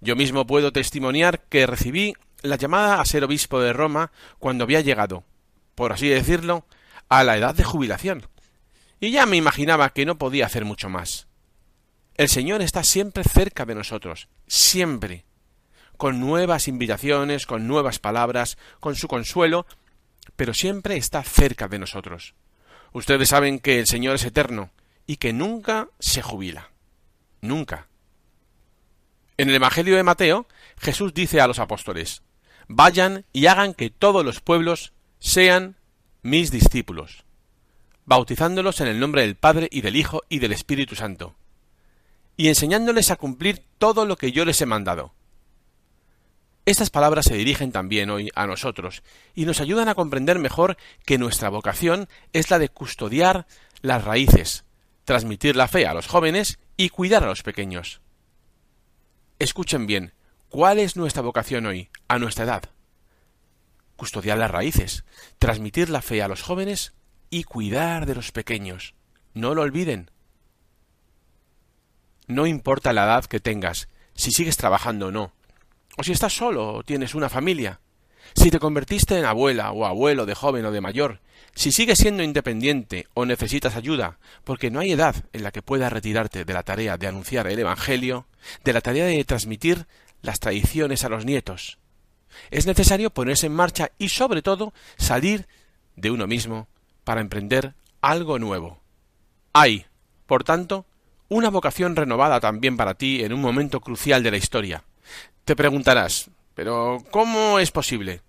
Yo 0.00 0.16
mismo 0.16 0.46
puedo 0.46 0.72
testimoniar 0.72 1.44
que 1.48 1.66
recibí 1.66 2.14
la 2.42 2.56
llamada 2.56 3.00
a 3.00 3.04
ser 3.04 3.24
obispo 3.24 3.60
de 3.60 3.72
Roma 3.72 4.12
cuando 4.38 4.64
había 4.64 4.80
llegado, 4.80 5.24
por 5.74 5.92
así 5.92 6.08
decirlo, 6.08 6.64
a 7.08 7.24
la 7.24 7.36
edad 7.36 7.54
de 7.54 7.64
jubilación. 7.64 8.26
Y 9.00 9.10
ya 9.10 9.26
me 9.26 9.36
imaginaba 9.36 9.90
que 9.90 10.06
no 10.06 10.18
podía 10.18 10.46
hacer 10.46 10.64
mucho 10.64 10.88
más. 10.88 11.26
El 12.16 12.28
Señor 12.28 12.62
está 12.62 12.82
siempre 12.82 13.22
cerca 13.24 13.64
de 13.64 13.74
nosotros, 13.74 14.28
siempre, 14.46 15.24
con 15.96 16.20
nuevas 16.20 16.68
invitaciones, 16.68 17.46
con 17.46 17.66
nuevas 17.68 17.98
palabras, 17.98 18.58
con 18.80 18.96
su 18.96 19.08
consuelo 19.08 19.66
pero 20.36 20.54
siempre 20.54 20.96
está 20.96 21.24
cerca 21.24 21.66
de 21.66 21.80
nosotros. 21.80 22.34
Ustedes 22.92 23.28
saben 23.28 23.58
que 23.58 23.80
el 23.80 23.88
Señor 23.88 24.14
es 24.14 24.24
eterno 24.24 24.70
y 25.04 25.16
que 25.16 25.32
nunca 25.32 25.88
se 25.98 26.22
jubila. 26.22 26.70
Nunca. 27.40 27.88
En 29.36 29.48
el 29.48 29.56
Evangelio 29.56 29.96
de 29.96 30.04
Mateo, 30.04 30.46
Jesús 30.78 31.14
dice 31.14 31.40
a 31.40 31.48
los 31.48 31.58
apóstoles, 31.58 32.22
Vayan 32.68 33.24
y 33.32 33.46
hagan 33.46 33.74
que 33.74 33.90
todos 33.90 34.24
los 34.24 34.40
pueblos 34.40 34.92
sean 35.18 35.76
mis 36.22 36.50
discípulos, 36.50 37.24
bautizándolos 38.04 38.80
en 38.80 38.88
el 38.88 39.00
nombre 39.00 39.22
del 39.22 39.36
Padre 39.36 39.68
y 39.70 39.80
del 39.80 39.96
Hijo 39.96 40.22
y 40.28 40.38
del 40.38 40.52
Espíritu 40.52 40.94
Santo, 40.94 41.34
y 42.36 42.48
enseñándoles 42.48 43.10
a 43.10 43.16
cumplir 43.16 43.64
todo 43.78 44.04
lo 44.04 44.16
que 44.16 44.32
yo 44.32 44.44
les 44.44 44.60
he 44.60 44.66
mandado. 44.66 45.14
Estas 46.66 46.90
palabras 46.90 47.24
se 47.24 47.34
dirigen 47.34 47.72
también 47.72 48.10
hoy 48.10 48.28
a 48.34 48.46
nosotros 48.46 49.02
y 49.34 49.46
nos 49.46 49.62
ayudan 49.62 49.88
a 49.88 49.94
comprender 49.94 50.38
mejor 50.38 50.76
que 51.06 51.16
nuestra 51.16 51.48
vocación 51.48 52.08
es 52.34 52.50
la 52.50 52.58
de 52.58 52.68
custodiar 52.68 53.46
las 53.80 54.04
raíces, 54.04 54.66
transmitir 55.06 55.56
la 55.56 55.68
fe 55.68 55.86
a 55.86 55.94
los 55.94 56.06
jóvenes 56.06 56.58
y 56.76 56.90
cuidar 56.90 57.24
a 57.24 57.28
los 57.28 57.42
pequeños. 57.42 58.02
Escuchen 59.38 59.86
bien, 59.86 60.12
¿cuál 60.48 60.78
es 60.78 60.96
nuestra 60.96 61.22
vocación 61.22 61.66
hoy, 61.66 61.90
a 62.08 62.18
nuestra 62.18 62.44
edad? 62.44 62.62
Custodiar 63.96 64.38
las 64.38 64.50
raíces, 64.50 65.04
transmitir 65.38 65.90
la 65.90 66.02
fe 66.02 66.22
a 66.22 66.28
los 66.28 66.42
jóvenes 66.42 66.94
y 67.30 67.44
cuidar 67.44 68.06
de 68.06 68.14
los 68.14 68.32
pequeños. 68.32 68.94
No 69.34 69.54
lo 69.54 69.62
olviden. 69.62 70.10
No 72.26 72.46
importa 72.46 72.92
la 72.92 73.04
edad 73.04 73.24
que 73.24 73.40
tengas, 73.40 73.88
si 74.14 74.30
sigues 74.30 74.56
trabajando 74.56 75.06
o 75.06 75.10
no, 75.10 75.32
o 75.96 76.02
si 76.02 76.12
estás 76.12 76.34
solo 76.34 76.74
o 76.74 76.82
tienes 76.82 77.14
una 77.14 77.28
familia, 77.28 77.80
si 78.34 78.50
te 78.50 78.58
convertiste 78.58 79.18
en 79.18 79.24
abuela 79.24 79.72
o 79.72 79.86
abuelo 79.86 80.26
de 80.26 80.34
joven 80.34 80.64
o 80.66 80.70
de 80.70 80.80
mayor, 80.80 81.20
si 81.54 81.72
sigues 81.72 81.98
siendo 81.98 82.22
independiente 82.22 83.06
o 83.14 83.24
necesitas 83.24 83.76
ayuda, 83.76 84.18
porque 84.44 84.70
no 84.70 84.80
hay 84.80 84.92
edad 84.92 85.16
en 85.32 85.42
la 85.42 85.50
que 85.50 85.62
puedas 85.62 85.92
retirarte 85.92 86.44
de 86.44 86.52
la 86.52 86.62
tarea 86.62 86.98
de 86.98 87.06
anunciar 87.06 87.46
el 87.48 87.58
Evangelio, 87.58 88.26
de 88.64 88.72
la 88.72 88.80
tarea 88.80 89.06
de 89.06 89.24
transmitir 89.24 89.86
las 90.22 90.40
tradiciones 90.40 91.04
a 91.04 91.08
los 91.08 91.24
nietos. 91.24 91.78
Es 92.50 92.66
necesario 92.66 93.10
ponerse 93.10 93.46
en 93.46 93.54
marcha 93.54 93.92
y 93.98 94.10
sobre 94.10 94.42
todo 94.42 94.72
salir 94.96 95.46
de 95.96 96.10
uno 96.10 96.26
mismo 96.26 96.68
para 97.04 97.20
emprender 97.20 97.74
algo 98.00 98.38
nuevo. 98.38 98.80
Hay, 99.52 99.86
por 100.26 100.44
tanto, 100.44 100.86
una 101.28 101.50
vocación 101.50 101.96
renovada 101.96 102.40
también 102.40 102.76
para 102.76 102.94
ti 102.94 103.22
en 103.24 103.32
un 103.32 103.40
momento 103.40 103.80
crucial 103.80 104.22
de 104.22 104.30
la 104.30 104.36
historia, 104.36 104.84
te 105.48 105.56
preguntarás, 105.56 106.30
pero 106.54 107.02
¿cómo 107.10 107.58
es 107.58 107.70
posible? 107.70 108.20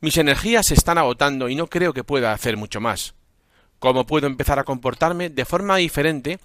Mis 0.00 0.16
energías 0.16 0.66
se 0.66 0.72
están 0.74 0.96
agotando 0.96 1.50
y 1.50 1.54
no 1.54 1.66
creo 1.66 1.92
que 1.92 2.04
pueda 2.04 2.32
hacer 2.32 2.56
mucho 2.56 2.80
más. 2.80 3.14
¿Cómo 3.78 4.06
puedo 4.06 4.26
empezar 4.26 4.58
a 4.58 4.64
comportarme 4.64 5.28
de 5.28 5.44
forma 5.44 5.76
diferente 5.76 6.38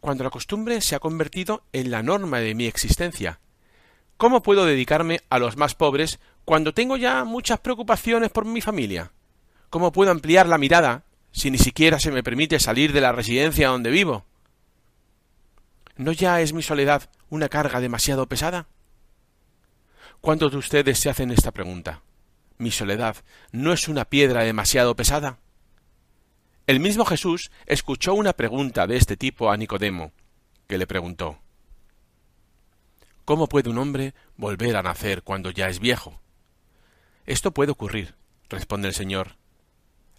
cuando 0.00 0.22
la 0.22 0.30
costumbre 0.30 0.80
se 0.80 0.94
ha 0.94 1.00
convertido 1.00 1.64
en 1.72 1.90
la 1.90 2.04
norma 2.04 2.38
de 2.38 2.54
mi 2.54 2.66
existencia? 2.66 3.40
¿Cómo 4.22 4.40
puedo 4.40 4.66
dedicarme 4.66 5.18
a 5.30 5.40
los 5.40 5.56
más 5.56 5.74
pobres 5.74 6.20
cuando 6.44 6.72
tengo 6.72 6.96
ya 6.96 7.24
muchas 7.24 7.58
preocupaciones 7.58 8.30
por 8.30 8.44
mi 8.44 8.60
familia? 8.60 9.10
¿Cómo 9.68 9.90
puedo 9.90 10.12
ampliar 10.12 10.46
la 10.46 10.58
mirada 10.58 11.02
si 11.32 11.50
ni 11.50 11.58
siquiera 11.58 11.98
se 11.98 12.12
me 12.12 12.22
permite 12.22 12.60
salir 12.60 12.92
de 12.92 13.00
la 13.00 13.10
residencia 13.10 13.66
donde 13.66 13.90
vivo? 13.90 14.24
¿No 15.96 16.12
ya 16.12 16.40
es 16.40 16.52
mi 16.52 16.62
soledad 16.62 17.10
una 17.30 17.48
carga 17.48 17.80
demasiado 17.80 18.28
pesada? 18.28 18.68
¿Cuántos 20.20 20.52
de 20.52 20.58
ustedes 20.58 21.00
se 21.00 21.10
hacen 21.10 21.32
esta 21.32 21.50
pregunta? 21.50 22.02
¿Mi 22.58 22.70
soledad 22.70 23.16
no 23.50 23.72
es 23.72 23.88
una 23.88 24.04
piedra 24.04 24.44
demasiado 24.44 24.94
pesada? 24.94 25.40
El 26.68 26.78
mismo 26.78 27.04
Jesús 27.04 27.50
escuchó 27.66 28.14
una 28.14 28.34
pregunta 28.34 28.86
de 28.86 28.98
este 28.98 29.16
tipo 29.16 29.50
a 29.50 29.56
Nicodemo, 29.56 30.12
que 30.68 30.78
le 30.78 30.86
preguntó 30.86 31.41
¿Cómo 33.24 33.48
puede 33.48 33.70
un 33.70 33.78
hombre 33.78 34.14
volver 34.36 34.76
a 34.76 34.82
nacer 34.82 35.22
cuando 35.22 35.50
ya 35.50 35.68
es 35.68 35.78
viejo? 35.78 36.20
Esto 37.24 37.52
puede 37.52 37.72
ocurrir, 37.72 38.14
responde 38.48 38.88
el 38.88 38.94
Señor, 38.94 39.36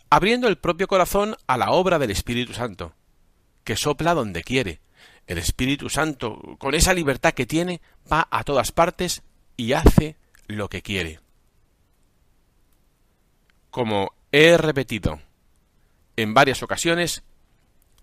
abriendo 0.09 0.47
el 0.47 0.57
propio 0.57 0.87
corazón 0.87 1.35
a 1.47 1.57
la 1.57 1.71
obra 1.71 1.99
del 1.99 2.11
Espíritu 2.11 2.53
Santo, 2.53 2.93
que 3.63 3.75
sopla 3.75 4.13
donde 4.13 4.43
quiere. 4.43 4.79
El 5.27 5.37
Espíritu 5.37 5.89
Santo, 5.89 6.55
con 6.59 6.75
esa 6.75 6.93
libertad 6.93 7.33
que 7.33 7.45
tiene, 7.45 7.81
va 8.11 8.27
a 8.29 8.43
todas 8.43 8.71
partes 8.71 9.23
y 9.57 9.73
hace 9.73 10.17
lo 10.47 10.69
que 10.69 10.81
quiere. 10.81 11.19
Como 13.69 14.13
he 14.31 14.57
repetido 14.57 15.19
en 16.15 16.33
varias 16.33 16.63
ocasiones, 16.63 17.23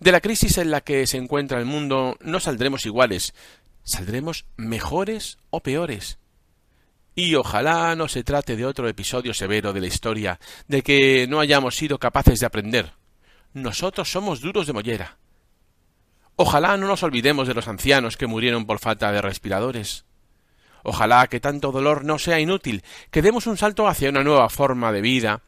de 0.01 0.13
la 0.13 0.21
crisis 0.21 0.59
en 0.59 0.71
la 0.71 0.81
que 0.81 1.07
se 1.07 1.19
encuentra 1.19 1.59
el 1.59 1.67
mundo 1.67 2.17
no 2.21 2.41
saldremos 2.41 2.87
iguales, 2.87 3.35
saldremos 3.83 4.47
mejores 4.57 5.39
o 5.51 5.61
peores. 5.63 6.19
Y 7.15 7.35
ojalá 7.35 7.95
no 7.97 8.09
se 8.09 8.25
trate 8.25 8.57
de 8.57 8.65
otro 8.65 8.89
episodio 8.89 9.35
severo 9.35 9.73
de 9.73 9.81
la 9.81 9.87
historia, 9.87 10.41
de 10.69 10.83
que 10.83 11.27
no 11.29 11.41
hayamos 11.41 11.77
sido 11.77 11.99
capaces 11.99 12.41
de 12.41 12.47
aprender. 12.47 12.93
Nosotros 13.53 14.11
somos 14.11 14.41
duros 14.41 14.67
de 14.67 14.73
mollera. 14.73 15.19
Ojalá 16.37 16.77
no 16.77 16.87
nos 16.87 17.03
olvidemos 17.03 17.49
de 17.49 17.55
los 17.55 17.69
ancianos 17.69 18.17
que 18.17 18.27
murieron 18.27 18.65
por 18.65 18.79
falta 18.79 19.13
de 19.13 19.21
respiradores. 19.21 20.07
Ojalá 20.83 21.27
que 21.27 21.41
tanto 21.41 21.73
dolor 21.73 22.05
no 22.05 22.19
sea 22.19 22.41
inútil, 22.41 22.83
que 23.11 23.23
demos 23.23 23.47
un 23.47 23.59
salto 23.59 23.87
hacia 23.87 24.09
una 24.09 24.25
nueva 24.25 24.49
forma 24.49 24.93
de 24.93 25.03
vida 25.03 25.43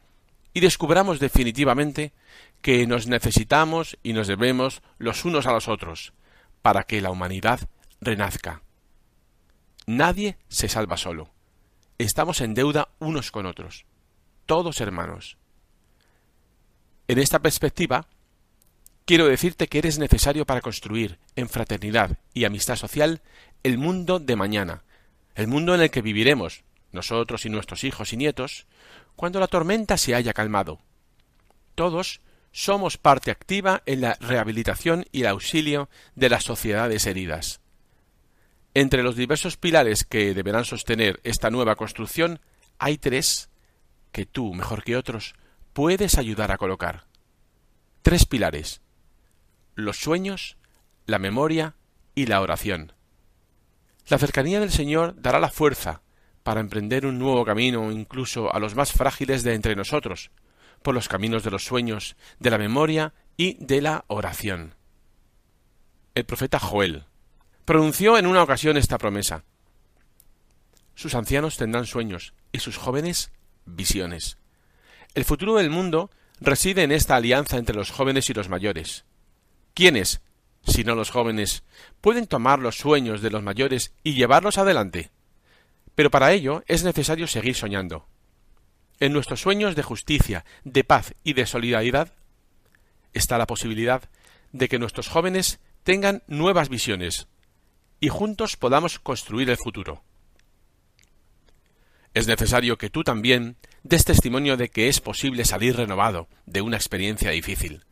y 0.53 0.59
descubramos 0.59 1.19
definitivamente 1.19 2.13
que 2.61 2.85
nos 2.85 3.07
necesitamos 3.07 3.97
y 4.03 4.13
nos 4.13 4.27
debemos 4.27 4.83
los 4.99 5.25
unos 5.25 5.47
a 5.47 5.51
los 5.51 5.67
otros 5.67 6.13
para 6.61 6.83
que 6.83 7.01
la 7.01 7.09
humanidad 7.09 7.61
renazca. 8.05 8.61
Nadie 9.85 10.37
se 10.47 10.69
salva 10.69 10.97
solo. 10.97 11.31
Estamos 11.97 12.41
en 12.41 12.53
deuda 12.53 12.89
unos 12.99 13.31
con 13.31 13.45
otros, 13.45 13.85
todos 14.45 14.81
hermanos. 14.81 15.37
En 17.07 17.19
esta 17.19 17.39
perspectiva, 17.39 18.07
quiero 19.05 19.27
decirte 19.27 19.67
que 19.67 19.77
eres 19.79 19.99
necesario 19.99 20.45
para 20.45 20.61
construir, 20.61 21.19
en 21.35 21.49
fraternidad 21.49 22.17
y 22.33 22.45
amistad 22.45 22.77
social, 22.77 23.21
el 23.63 23.77
mundo 23.77 24.19
de 24.19 24.35
mañana, 24.35 24.83
el 25.35 25.47
mundo 25.47 25.75
en 25.75 25.81
el 25.81 25.91
que 25.91 26.01
viviremos, 26.01 26.63
nosotros 26.91 27.45
y 27.45 27.49
nuestros 27.49 27.83
hijos 27.83 28.13
y 28.13 28.17
nietos, 28.17 28.67
cuando 29.15 29.39
la 29.39 29.47
tormenta 29.47 29.97
se 29.97 30.15
haya 30.15 30.33
calmado. 30.33 30.79
Todos 31.75 32.21
somos 32.51 32.97
parte 32.97 33.31
activa 33.31 33.81
en 33.85 34.01
la 34.01 34.15
rehabilitación 34.21 35.05
y 35.11 35.21
el 35.21 35.27
auxilio 35.27 35.89
de 36.15 36.29
las 36.29 36.43
sociedades 36.43 37.05
heridas. 37.05 37.62
Entre 38.73 39.03
los 39.03 39.15
diversos 39.15 39.57
pilares 39.57 40.03
que 40.03 40.33
deberán 40.33 40.65
sostener 40.65 41.19
esta 41.23 41.49
nueva 41.49 41.75
construcción, 41.75 42.39
hay 42.79 42.97
tres 42.97 43.49
que 44.11 44.25
tú, 44.25 44.53
mejor 44.53 44.83
que 44.83 44.97
otros, 44.97 45.35
puedes 45.73 46.17
ayudar 46.17 46.51
a 46.51 46.57
colocar. 46.57 47.05
Tres 48.01 48.25
pilares 48.25 48.81
los 49.75 49.97
sueños, 49.97 50.57
la 51.05 51.19
memoria 51.19 51.75
y 52.15 52.27
la 52.27 52.41
oración. 52.41 52.93
La 54.07 54.19
cercanía 54.19 54.59
del 54.59 54.71
Señor 54.71 55.15
dará 55.19 55.39
la 55.39 55.49
fuerza 55.49 56.01
para 56.43 56.59
emprender 56.59 57.05
un 57.05 57.19
nuevo 57.19 57.45
camino 57.45 57.91
incluso 57.91 58.53
a 58.53 58.59
los 58.59 58.75
más 58.75 58.91
frágiles 58.91 59.43
de 59.43 59.55
entre 59.55 59.75
nosotros, 59.75 60.31
por 60.81 60.93
los 60.93 61.07
caminos 61.07 61.43
de 61.43 61.51
los 61.51 61.63
sueños, 61.63 62.15
de 62.39 62.51
la 62.51 62.57
memoria 62.57 63.13
y 63.37 63.57
de 63.65 63.81
la 63.81 64.03
oración. 64.07 64.75
El 66.13 66.25
profeta 66.25 66.59
Joel 66.59 67.05
pronunció 67.65 68.17
en 68.17 68.27
una 68.27 68.43
ocasión 68.43 68.77
esta 68.77 68.97
promesa. 68.97 69.43
Sus 70.95 71.15
ancianos 71.15 71.57
tendrán 71.57 71.85
sueños 71.85 72.33
y 72.51 72.59
sus 72.59 72.77
jóvenes 72.77 73.31
visiones. 73.65 74.37
El 75.15 75.25
futuro 75.25 75.55
del 75.55 75.69
mundo 75.69 76.09
reside 76.39 76.83
en 76.83 76.91
esta 76.91 77.15
alianza 77.15 77.57
entre 77.57 77.75
los 77.75 77.91
jóvenes 77.91 78.29
y 78.29 78.33
los 78.33 78.49
mayores. 78.49 79.05
¿Quiénes 79.73 80.21
si 80.65 80.83
no 80.83 80.95
los 80.95 81.11
jóvenes, 81.11 81.63
pueden 82.01 82.27
tomar 82.27 82.59
los 82.59 82.77
sueños 82.77 83.21
de 83.21 83.29
los 83.29 83.43
mayores 83.43 83.93
y 84.03 84.13
llevarlos 84.13 84.57
adelante. 84.57 85.11
Pero 85.95 86.09
para 86.09 86.31
ello 86.31 86.63
es 86.67 86.83
necesario 86.83 87.27
seguir 87.27 87.55
soñando. 87.55 88.07
En 88.99 89.11
nuestros 89.11 89.41
sueños 89.41 89.75
de 89.75 89.83
justicia, 89.83 90.45
de 90.63 90.83
paz 90.83 91.13
y 91.23 91.33
de 91.33 91.45
solidaridad 91.45 92.13
está 93.13 93.37
la 93.37 93.47
posibilidad 93.47 94.09
de 94.53 94.69
que 94.69 94.79
nuestros 94.79 95.09
jóvenes 95.09 95.59
tengan 95.83 96.23
nuevas 96.27 96.69
visiones 96.69 97.27
y 98.03 98.09
juntos 98.09 98.57
podamos 98.57 98.99
construir 98.99 99.49
el 99.49 99.55
futuro. 99.55 100.03
Es 102.13 102.27
necesario 102.27 102.77
que 102.77 102.89
tú 102.89 103.05
también 103.05 103.55
des 103.83 104.03
testimonio 104.03 104.57
de 104.57 104.67
que 104.67 104.89
es 104.89 104.99
posible 104.99 105.45
salir 105.45 105.77
renovado 105.77 106.27
de 106.45 106.59
una 106.59 106.75
experiencia 106.75 107.31
difícil 107.31 107.85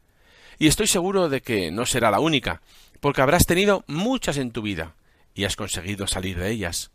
y 0.59 0.67
estoy 0.67 0.87
seguro 0.87 1.29
de 1.29 1.41
que 1.41 1.71
no 1.71 1.85
será 1.85 2.11
la 2.11 2.19
única, 2.19 2.61
porque 2.99 3.21
habrás 3.21 3.45
tenido 3.45 3.85
muchas 3.87 4.35
en 4.35 4.51
tu 4.51 4.61
vida 4.61 4.95
y 5.33 5.45
has 5.45 5.55
conseguido 5.55 6.07
salir 6.07 6.37
de 6.37 6.51
ellas. 6.51 6.91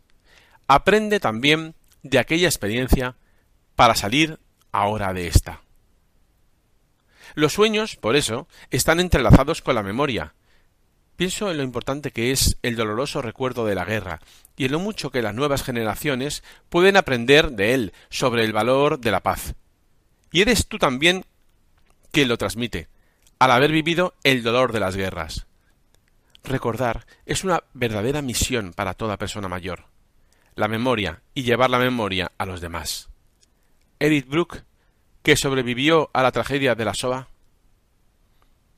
Aprende 0.67 1.19
también 1.19 1.73
de 2.03 2.19
aquella 2.19 2.47
experiencia 2.47 3.15
para 3.75 3.95
salir 3.95 4.37
ahora 4.71 5.11
de 5.13 5.25
esta. 5.25 5.63
Los 7.33 7.53
sueños, 7.53 7.95
por 7.95 8.15
eso, 8.15 8.47
están 8.69 8.99
entrelazados 8.99 9.63
con 9.63 9.73
la 9.73 9.81
memoria, 9.81 10.35
Pienso 11.17 11.49
en 11.49 11.57
lo 11.57 11.63
importante 11.63 12.11
que 12.11 12.31
es 12.31 12.57
el 12.61 12.75
doloroso 12.75 13.23
recuerdo 13.23 13.65
de 13.65 13.73
la 13.73 13.85
guerra 13.85 14.21
y 14.55 14.65
en 14.65 14.71
lo 14.71 14.79
mucho 14.79 15.09
que 15.09 15.23
las 15.23 15.33
nuevas 15.33 15.63
generaciones 15.63 16.43
pueden 16.69 16.95
aprender 16.95 17.53
de 17.53 17.73
él 17.73 17.93
sobre 18.09 18.43
el 18.43 18.53
valor 18.53 18.99
de 18.99 19.09
la 19.09 19.21
paz. 19.21 19.55
Y 20.31 20.41
eres 20.41 20.67
tú 20.67 20.77
también 20.77 21.25
quien 22.11 22.27
lo 22.27 22.37
transmite, 22.37 22.87
al 23.39 23.49
haber 23.49 23.71
vivido 23.71 24.13
el 24.23 24.43
dolor 24.43 24.71
de 24.71 24.79
las 24.79 24.95
guerras. 24.95 25.47
Recordar 26.43 27.07
es 27.25 27.43
una 27.43 27.63
verdadera 27.73 28.21
misión 28.21 28.71
para 28.71 28.93
toda 28.93 29.17
persona 29.17 29.47
mayor. 29.47 29.85
La 30.53 30.67
memoria 30.67 31.23
y 31.33 31.41
llevar 31.41 31.71
la 31.71 31.79
memoria 31.79 32.31
a 32.37 32.45
los 32.45 32.61
demás. 32.61 33.09
Edith 33.99 34.27
Brooke, 34.27 34.65
que 35.23 35.35
sobrevivió 35.35 36.11
a 36.13 36.21
la 36.21 36.31
tragedia 36.31 36.75
de 36.75 36.85
la 36.85 36.93
Shoah, 36.93 37.27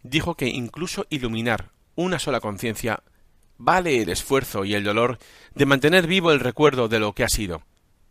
dijo 0.04 0.36
que 0.36 0.48
incluso 0.48 1.06
iluminar 1.10 1.72
una 2.04 2.20
sola 2.20 2.40
conciencia, 2.40 3.04
vale 3.58 4.02
el 4.02 4.10
esfuerzo 4.10 4.64
y 4.64 4.74
el 4.74 4.84
dolor 4.84 5.20
de 5.54 5.66
mantener 5.66 6.08
vivo 6.08 6.32
el 6.32 6.40
recuerdo 6.40 6.88
de 6.88 7.00
lo 7.00 7.14
que 7.14 7.24
ha 7.24 7.30
sido. 7.30 7.62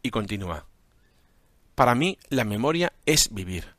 Y 0.02 0.10
continúa. 0.10 0.66
Para 1.74 1.94
mí 1.94 2.18
la 2.28 2.44
memoria 2.44 2.92
es 3.06 3.32
vivir. 3.32 3.74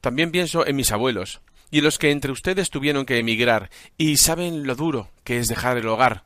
También 0.00 0.30
pienso 0.30 0.66
en 0.66 0.76
mis 0.76 0.92
abuelos, 0.92 1.40
y 1.70 1.78
en 1.78 1.84
los 1.84 1.98
que 1.98 2.10
entre 2.12 2.30
ustedes 2.30 2.70
tuvieron 2.70 3.04
que 3.04 3.18
emigrar, 3.18 3.68
y 3.96 4.16
saben 4.16 4.66
lo 4.66 4.76
duro 4.76 5.10
que 5.24 5.38
es 5.38 5.48
dejar 5.48 5.76
el 5.76 5.88
hogar, 5.88 6.24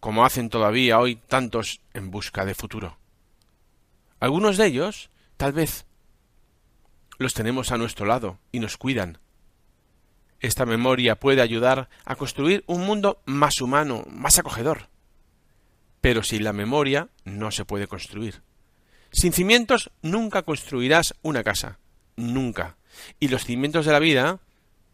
como 0.00 0.24
hacen 0.24 0.48
todavía 0.48 0.98
hoy 0.98 1.16
tantos 1.16 1.80
en 1.92 2.10
busca 2.10 2.46
de 2.46 2.54
futuro. 2.54 2.96
Algunos 4.18 4.56
de 4.56 4.66
ellos, 4.66 5.10
tal 5.36 5.52
vez, 5.52 5.84
los 7.18 7.34
tenemos 7.34 7.70
a 7.70 7.76
nuestro 7.76 8.06
lado 8.06 8.38
y 8.50 8.60
nos 8.60 8.78
cuidan, 8.78 9.18
esta 10.42 10.66
memoria 10.66 11.16
puede 11.16 11.40
ayudar 11.40 11.88
a 12.04 12.16
construir 12.16 12.64
un 12.66 12.84
mundo 12.84 13.22
más 13.24 13.60
humano, 13.60 14.04
más 14.10 14.38
acogedor. 14.38 14.88
Pero 16.00 16.22
sin 16.22 16.44
la 16.44 16.52
memoria 16.52 17.08
no 17.24 17.50
se 17.52 17.64
puede 17.64 17.86
construir. 17.86 18.42
Sin 19.12 19.32
cimientos 19.32 19.90
nunca 20.02 20.42
construirás 20.42 21.14
una 21.22 21.44
casa. 21.44 21.78
Nunca. 22.16 22.76
Y 23.20 23.28
los 23.28 23.44
cimientos 23.44 23.86
de 23.86 23.92
la 23.92 24.00
vida 24.00 24.40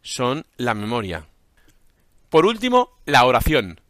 son 0.01 0.45
la 0.55 0.75
memoria. 0.75 1.25
Por 2.29 2.45
último, 2.45 2.91
la 3.05 3.25
oración. 3.25 3.81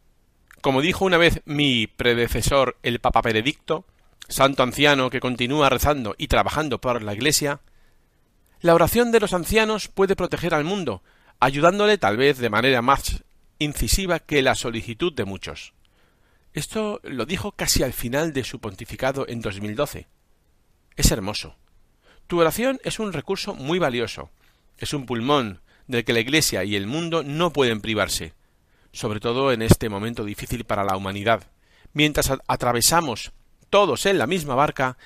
Como 0.62 0.80
dijo 0.80 1.04
una 1.04 1.18
vez 1.18 1.42
mi 1.44 1.86
predecesor, 1.86 2.78
el 2.82 3.00
Papa 3.00 3.20
Benedicto, 3.20 3.84
santo 4.28 4.62
anciano 4.62 5.10
que 5.10 5.20
continúa 5.20 5.68
rezando 5.68 6.14
y 6.16 6.28
trabajando 6.28 6.80
por 6.80 7.02
la 7.02 7.14
Iglesia, 7.14 7.60
la 8.60 8.74
oración 8.74 9.12
de 9.12 9.20
los 9.20 9.34
ancianos 9.34 9.88
puede 9.88 10.16
proteger 10.16 10.54
al 10.54 10.64
mundo, 10.64 11.02
ayudándole 11.40 11.98
tal 11.98 12.16
vez 12.16 12.38
de 12.38 12.50
manera 12.50 12.82
más 12.82 13.24
incisiva 13.58 14.20
que 14.20 14.42
la 14.42 14.54
solicitud 14.54 15.12
de 15.12 15.24
muchos. 15.24 15.72
Esto 16.52 17.00
lo 17.02 17.26
dijo 17.26 17.52
casi 17.52 17.82
al 17.82 17.92
final 17.92 18.32
de 18.32 18.44
su 18.44 18.60
pontificado 18.60 19.26
en 19.28 19.40
2012. 19.40 20.08
Es 20.96 21.10
hermoso. 21.10 21.56
Tu 22.26 22.40
oración 22.40 22.80
es 22.84 22.98
un 22.98 23.12
recurso 23.12 23.54
muy 23.54 23.78
valioso, 23.78 24.30
es 24.78 24.92
un 24.92 25.06
pulmón 25.06 25.60
del 25.86 26.04
que 26.04 26.12
la 26.12 26.20
Iglesia 26.20 26.62
y 26.64 26.76
el 26.76 26.86
mundo 26.86 27.22
no 27.22 27.52
pueden 27.52 27.80
privarse, 27.80 28.34
sobre 28.92 29.20
todo 29.20 29.52
en 29.52 29.62
este 29.62 29.88
momento 29.88 30.24
difícil 30.24 30.64
para 30.64 30.84
la 30.84 30.96
humanidad, 30.96 31.42
mientras 31.92 32.30
atravesamos 32.46 33.32
todos 33.68 34.06
en 34.06 34.18
la 34.18 34.26
misma 34.26 34.54
barca 34.54 34.98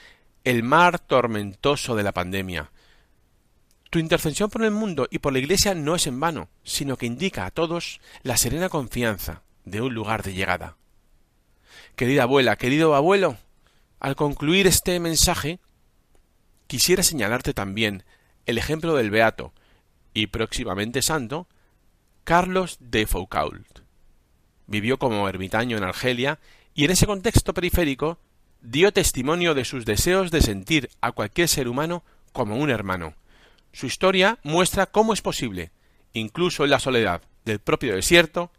el 0.43 0.63
mar 0.63 0.99
tormentoso 0.99 1.97
de 1.97 2.03
la 2.03 2.13
pandemia, 2.13 2.71
tu 3.95 4.01
intercesión 4.01 4.51
por 4.51 4.65
el 4.65 4.73
mundo 4.73 5.07
y 5.09 5.21
por 5.21 5.33
la 5.33 5.39
Iglesia 5.39 5.73
no 5.73 5.95
es 5.95 6.09
en 6.09 6.19
vano, 6.19 6.49
sino 6.65 6.97
que 6.97 7.07
indica 7.07 7.47
a 7.47 7.53
todos 7.53 8.01
la 8.25 8.37
serena 8.37 8.69
confianza 8.69 9.45
de 9.65 9.83
un 9.83 9.95
lugar 9.95 10.25
de 10.25 10.35
llegada. 10.35 10.77
Querida 11.95 12.25
abuela, 12.25 12.57
querido 12.57 12.97
abuelo, 12.97 13.37
al 14.01 14.17
concluir 14.17 14.67
este 14.67 14.99
mensaje, 14.99 15.61
quisiera 16.67 17.05
señalarte 17.05 17.55
también 17.55 18.03
el 18.47 18.59
ejemplo 18.59 18.97
del 18.97 19.13
beato 19.13 19.53
y 20.13 20.27
próximamente 20.27 21.01
santo 21.01 21.47
Carlos 22.25 22.79
de 22.81 23.07
Foucault. 23.07 23.79
Vivió 24.67 24.99
como 24.99 25.29
ermitaño 25.29 25.77
en 25.77 25.85
Argelia 25.85 26.41
y 26.75 26.85
en 26.85 26.91
ese 26.91 27.07
contexto 27.07 27.55
periférico 27.55 28.19
dio 28.61 28.93
testimonio 28.93 29.55
de 29.55 29.65
sus 29.65 29.85
deseos 29.85 30.33
de 30.33 30.43
sentir 30.43 30.91
a 31.01 31.13
cualquier 31.13 31.47
ser 31.47 31.69
humano 31.69 32.03
como 32.33 32.57
un 32.57 32.71
hermano, 32.71 33.15
su 33.75 33.87
historia 33.87 34.39
muestra 34.45 34.87
cómo 34.87 35.13
es 35.13 35.21
posible, 35.21 35.73
incluso 36.13 36.65
en 36.65 36.71
la 36.71 36.79
soledad 36.79 37.23
del 37.45 37.59
propio 37.59 37.95
desierto, 37.95 38.53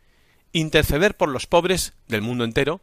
interceder 0.51 1.15
por 1.15 1.29
los 1.29 1.47
pobres 1.47 1.93
del 2.07 2.21
mundo 2.21 2.43
entero 2.43 2.81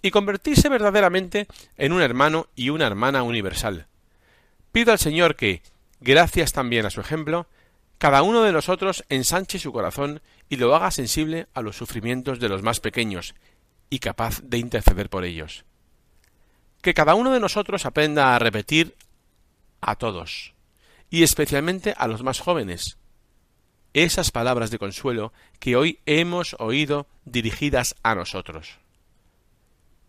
y 0.00 0.12
convertirse 0.12 0.68
verdaderamente 0.68 1.48
en 1.76 1.92
un 1.92 2.00
hermano 2.00 2.46
y 2.54 2.70
una 2.70 2.86
hermana 2.86 3.24
universal. 3.24 3.88
Pido 4.70 4.92
al 4.92 5.00
Señor 5.00 5.34
que, 5.34 5.62
gracias 6.00 6.52
también 6.52 6.86
a 6.86 6.90
su 6.90 7.00
ejemplo, 7.00 7.48
cada 7.98 8.22
uno 8.22 8.44
de 8.44 8.52
nosotros 8.52 9.04
ensanche 9.08 9.58
su 9.58 9.72
corazón 9.72 10.22
y 10.48 10.56
lo 10.56 10.76
haga 10.76 10.92
sensible 10.92 11.48
a 11.54 11.60
los 11.60 11.76
sufrimientos 11.76 12.38
de 12.38 12.48
los 12.48 12.62
más 12.62 12.78
pequeños 12.78 13.34
y 13.90 13.98
capaz 13.98 14.40
de 14.42 14.58
interceder 14.58 15.10
por 15.10 15.24
ellos. 15.24 15.64
Que 16.82 16.94
cada 16.94 17.16
uno 17.16 17.32
de 17.32 17.40
nosotros 17.40 17.84
aprenda 17.84 18.36
a 18.36 18.38
repetir 18.38 18.94
a 19.80 19.96
todos, 19.96 20.53
y 21.10 21.22
especialmente 21.22 21.94
a 21.96 22.08
los 22.08 22.22
más 22.22 22.40
jóvenes. 22.40 22.98
Esas 23.92 24.30
palabras 24.30 24.70
de 24.70 24.78
consuelo 24.78 25.32
que 25.60 25.76
hoy 25.76 26.00
hemos 26.06 26.56
oído 26.58 27.06
dirigidas 27.24 27.94
a 28.02 28.14
nosotros. 28.14 28.78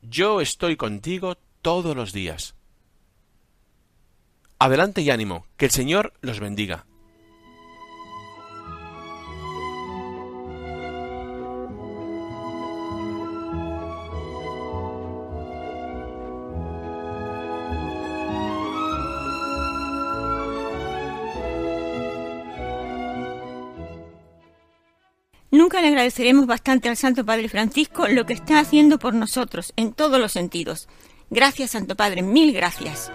Yo 0.01 0.41
estoy 0.41 0.75
contigo 0.75 1.37
todos 1.61 1.95
los 1.95 2.13
días. 2.13 2.55
Adelante 4.57 5.01
y 5.01 5.09
ánimo, 5.09 5.45
que 5.57 5.65
el 5.65 5.71
Señor 5.71 6.13
los 6.21 6.39
bendiga. 6.39 6.85
Nunca 25.65 25.81
le 25.81 25.87
agradeceremos 25.87 26.45
bastante 26.45 26.89
al 26.89 26.95
Santo 26.95 27.25
Padre 27.25 27.49
Francisco 27.49 28.07
lo 28.07 28.27
que 28.27 28.33
está 28.33 28.59
haciendo 28.59 28.99
por 28.99 29.15
nosotros 29.15 29.73
en 29.77 29.93
todos 29.93 30.19
los 30.19 30.31
sentidos. 30.31 30.87
Gracias, 31.31 31.71
Santo 31.71 31.95
Padre, 31.95 32.21
mil 32.21 32.53
gracias. 32.53 33.11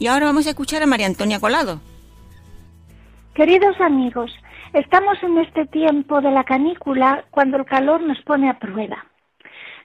Y 0.00 0.06
ahora 0.06 0.26
vamos 0.26 0.46
a 0.46 0.50
escuchar 0.50 0.82
a 0.82 0.86
María 0.86 1.06
Antonia 1.06 1.38
Colado. 1.38 1.78
Queridos 3.34 3.78
amigos, 3.82 4.34
estamos 4.72 5.22
en 5.22 5.36
este 5.36 5.66
tiempo 5.66 6.22
de 6.22 6.30
la 6.30 6.42
canícula 6.42 7.26
cuando 7.30 7.58
el 7.58 7.66
calor 7.66 8.00
nos 8.00 8.18
pone 8.22 8.48
a 8.48 8.58
prueba. 8.58 9.04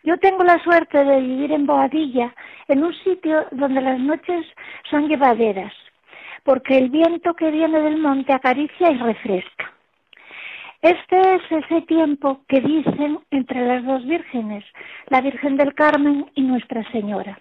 Yo 0.06 0.18
tengo 0.18 0.46
la 0.46 0.64
suerte 0.64 1.04
de 1.04 1.20
vivir 1.20 1.52
en 1.52 1.66
Boadilla, 1.66 2.34
en 2.70 2.86
un 2.86 2.94
sitio 3.04 3.46
donde 3.52 3.82
las 3.82 4.00
noches 4.00 4.46
son 4.90 5.10
llevaderas, 5.10 5.74
porque 6.44 6.78
el 6.78 6.90
viento 6.90 7.34
que 7.34 7.52
viene 7.52 7.82
del 7.82 7.98
monte 7.98 8.32
acaricia 8.32 8.92
y 8.92 8.98
refresca. 8.98 9.74
Este 10.82 11.36
es 11.36 11.42
ese 11.50 11.82
tiempo 11.82 12.40
que 12.48 12.62
dicen 12.62 13.20
entre 13.32 13.68
las 13.68 13.84
dos 13.84 14.06
vírgenes, 14.06 14.64
la 15.08 15.20
Virgen 15.20 15.58
del 15.58 15.74
Carmen 15.74 16.32
y 16.36 16.42
Nuestra 16.44 16.90
Señora. 16.94 17.38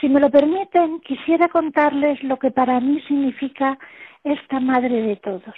Si 0.00 0.08
me 0.08 0.20
lo 0.20 0.30
permiten, 0.30 1.00
quisiera 1.00 1.48
contarles 1.48 2.22
lo 2.22 2.38
que 2.38 2.50
para 2.50 2.80
mí 2.80 3.00
significa 3.02 3.78
esta 4.24 4.60
Madre 4.60 5.02
de 5.02 5.16
todos. 5.16 5.54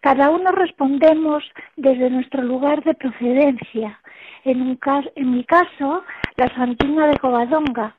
Cada 0.00 0.30
uno 0.30 0.52
respondemos 0.52 1.44
desde 1.76 2.10
nuestro 2.10 2.42
lugar 2.42 2.82
de 2.84 2.94
procedencia. 2.94 4.00
En, 4.44 4.78
en 5.16 5.30
mi 5.30 5.44
caso, 5.44 6.04
la 6.36 6.54
Santina 6.54 7.06
de 7.06 7.18
Covadonga, 7.18 7.96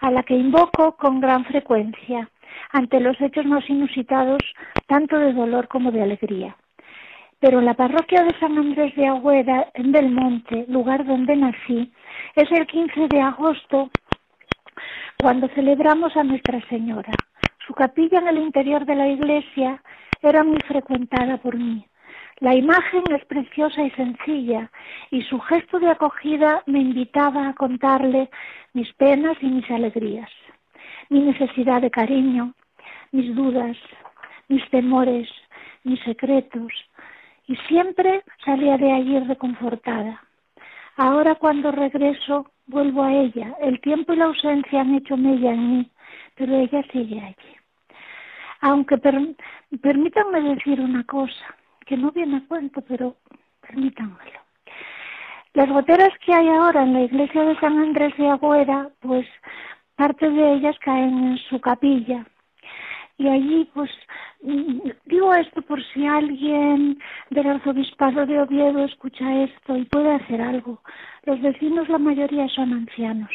a 0.00 0.10
la 0.10 0.22
que 0.22 0.34
invoco 0.34 0.96
con 0.96 1.20
gran 1.20 1.44
frecuencia 1.44 2.28
ante 2.72 3.00
los 3.00 3.20
hechos 3.20 3.46
más 3.46 3.68
inusitados, 3.68 4.42
tanto 4.86 5.18
de 5.18 5.32
dolor 5.32 5.68
como 5.68 5.90
de 5.92 6.02
alegría. 6.02 6.56
Pero 7.40 7.60
la 7.60 7.74
parroquia 7.74 8.24
de 8.24 8.38
San 8.38 8.56
Andrés 8.58 8.94
de 8.96 9.06
Agüera, 9.06 9.68
en 9.74 9.92
Belmonte, 9.92 10.64
lugar 10.68 11.04
donde 11.04 11.36
nací, 11.36 11.92
es 12.36 12.50
el 12.50 12.66
15 12.66 13.08
de 13.08 13.20
agosto 13.20 13.90
cuando 15.18 15.48
celebramos 15.48 16.16
a 16.16 16.24
Nuestra 16.24 16.60
Señora. 16.68 17.12
Su 17.66 17.74
capilla 17.74 18.18
en 18.18 18.28
el 18.28 18.38
interior 18.38 18.84
de 18.84 18.94
la 18.94 19.08
iglesia 19.08 19.82
era 20.22 20.44
muy 20.44 20.60
frecuentada 20.66 21.38
por 21.38 21.56
mí. 21.56 21.86
La 22.40 22.54
imagen 22.54 23.02
es 23.10 23.24
preciosa 23.26 23.82
y 23.82 23.90
sencilla 23.92 24.70
y 25.10 25.22
su 25.22 25.38
gesto 25.40 25.78
de 25.78 25.90
acogida 25.90 26.62
me 26.66 26.80
invitaba 26.80 27.48
a 27.48 27.54
contarle 27.54 28.28
mis 28.72 28.92
penas 28.94 29.36
y 29.40 29.46
mis 29.46 29.70
alegrías, 29.70 30.30
mi 31.08 31.20
necesidad 31.20 31.80
de 31.80 31.90
cariño, 31.90 32.54
mis 33.12 33.34
dudas, 33.34 33.76
mis 34.48 34.68
temores, 34.70 35.28
mis 35.84 36.00
secretos, 36.02 36.72
y 37.46 37.56
siempre 37.68 38.24
salía 38.44 38.78
de 38.78 38.92
allí 38.92 39.18
reconfortada. 39.20 40.22
Ahora 40.96 41.36
cuando 41.36 41.70
regreso 41.70 42.50
vuelvo 42.66 43.02
a 43.02 43.12
ella. 43.12 43.54
El 43.60 43.80
tiempo 43.80 44.12
y 44.12 44.16
la 44.16 44.26
ausencia 44.26 44.80
han 44.80 44.94
hecho 44.94 45.16
mella 45.16 45.52
en 45.52 45.78
mí, 45.78 45.90
pero 46.34 46.54
ella 46.56 46.82
sigue 46.92 47.20
allí. 47.20 47.56
Aunque 48.60 48.96
permítanme 48.98 50.40
decir 50.40 50.80
una 50.80 51.04
cosa, 51.04 51.54
que 51.86 51.96
no 51.96 52.10
viene 52.12 52.38
a 52.38 52.48
cuento, 52.48 52.80
pero 52.82 53.16
permítanmelo. 53.60 54.40
Las 55.52 55.68
goteras 55.68 56.10
que 56.24 56.32
hay 56.32 56.48
ahora 56.48 56.82
en 56.82 56.94
la 56.94 57.02
iglesia 57.02 57.44
de 57.44 57.58
San 57.60 57.78
Andrés 57.78 58.16
de 58.16 58.28
Agüera, 58.28 58.88
pues 59.00 59.26
parte 59.96 60.28
de 60.28 60.54
ellas 60.54 60.76
caen 60.80 61.32
en 61.32 61.38
su 61.38 61.60
capilla 61.60 62.26
y 63.16 63.28
allí 63.28 63.70
pues 63.74 63.90
mm, 64.42 64.90
digo 65.06 65.34
esto 65.34 65.62
por 65.62 65.82
si 65.92 66.06
alguien 66.06 66.98
del 67.30 67.46
arzobispado 67.46 68.26
de 68.26 68.40
Oviedo 68.40 68.84
escucha 68.84 69.42
esto 69.44 69.76
y 69.76 69.84
puede 69.84 70.14
hacer 70.14 70.40
algo. 70.40 70.80
Los 71.24 71.40
vecinos 71.40 71.88
la 71.88 71.98
mayoría 71.98 72.48
son 72.48 72.72
ancianos, 72.72 73.30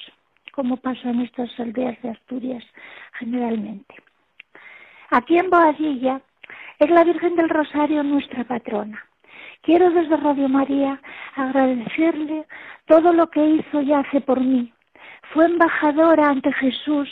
como 0.51 0.77
pasa 0.77 1.09
en 1.09 1.21
estas 1.21 1.49
aldeas 1.59 2.01
de 2.01 2.09
Asturias 2.09 2.63
generalmente. 3.13 3.95
Aquí 5.11 5.37
en 5.37 5.49
Boadilla 5.49 6.21
es 6.77 6.89
la 6.89 7.03
Virgen 7.03 7.35
del 7.35 7.49
Rosario 7.49 8.03
nuestra 8.03 8.43
patrona. 8.43 9.03
Quiero 9.61 9.91
desde 9.91 10.17
Radio 10.17 10.47
María 10.47 11.01
agradecerle 11.35 12.45
todo 12.85 13.13
lo 13.13 13.29
que 13.29 13.45
hizo 13.45 13.81
y 13.81 13.93
hace 13.93 14.21
por 14.21 14.39
mí. 14.39 14.73
Fue 15.33 15.45
embajadora 15.45 16.29
ante 16.29 16.51
Jesús 16.53 17.09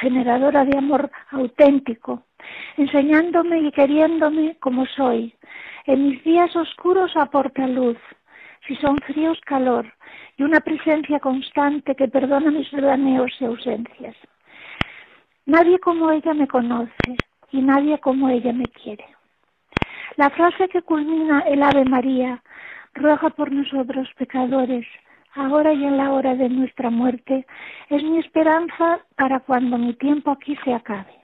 generadora 0.00 0.64
de 0.64 0.76
amor 0.76 1.10
auténtico, 1.30 2.24
enseñándome 2.76 3.60
y 3.60 3.70
queriéndome 3.70 4.56
como 4.60 4.86
soy. 4.86 5.34
En 5.86 6.08
mis 6.08 6.24
días 6.24 6.54
oscuros 6.56 7.16
aporta 7.16 7.66
luz, 7.66 7.98
si 8.66 8.76
son 8.76 8.96
fríos 8.98 9.38
calor 9.46 9.92
y 10.36 10.42
una 10.42 10.60
presencia 10.60 11.20
constante 11.20 11.94
que 11.94 12.08
perdona 12.08 12.50
mis 12.50 12.70
vedaneos 12.70 13.30
y 13.40 13.44
ausencias. 13.44 14.16
Nadie 15.46 15.78
como 15.78 16.10
ella 16.10 16.34
me 16.34 16.46
conoce 16.46 17.16
y 17.50 17.60
nadie 17.60 17.98
como 17.98 18.28
ella 18.28 18.52
me 18.52 18.66
quiere. 18.66 19.04
La 20.16 20.30
frase 20.30 20.68
que 20.68 20.82
culmina 20.82 21.40
el 21.40 21.62
Ave 21.62 21.84
María 21.84 22.42
ruega 22.94 23.30
por 23.30 23.52
nosotros 23.52 24.08
pecadores, 24.16 24.86
ahora 25.34 25.72
y 25.72 25.84
en 25.84 25.96
la 25.96 26.10
hora 26.10 26.34
de 26.34 26.48
nuestra 26.48 26.90
muerte, 26.90 27.46
es 27.88 28.02
mi 28.02 28.18
esperanza 28.18 29.00
para 29.16 29.40
cuando 29.40 29.78
mi 29.78 29.94
tiempo 29.94 30.30
aquí 30.30 30.56
se 30.64 30.74
acabe. 30.74 31.14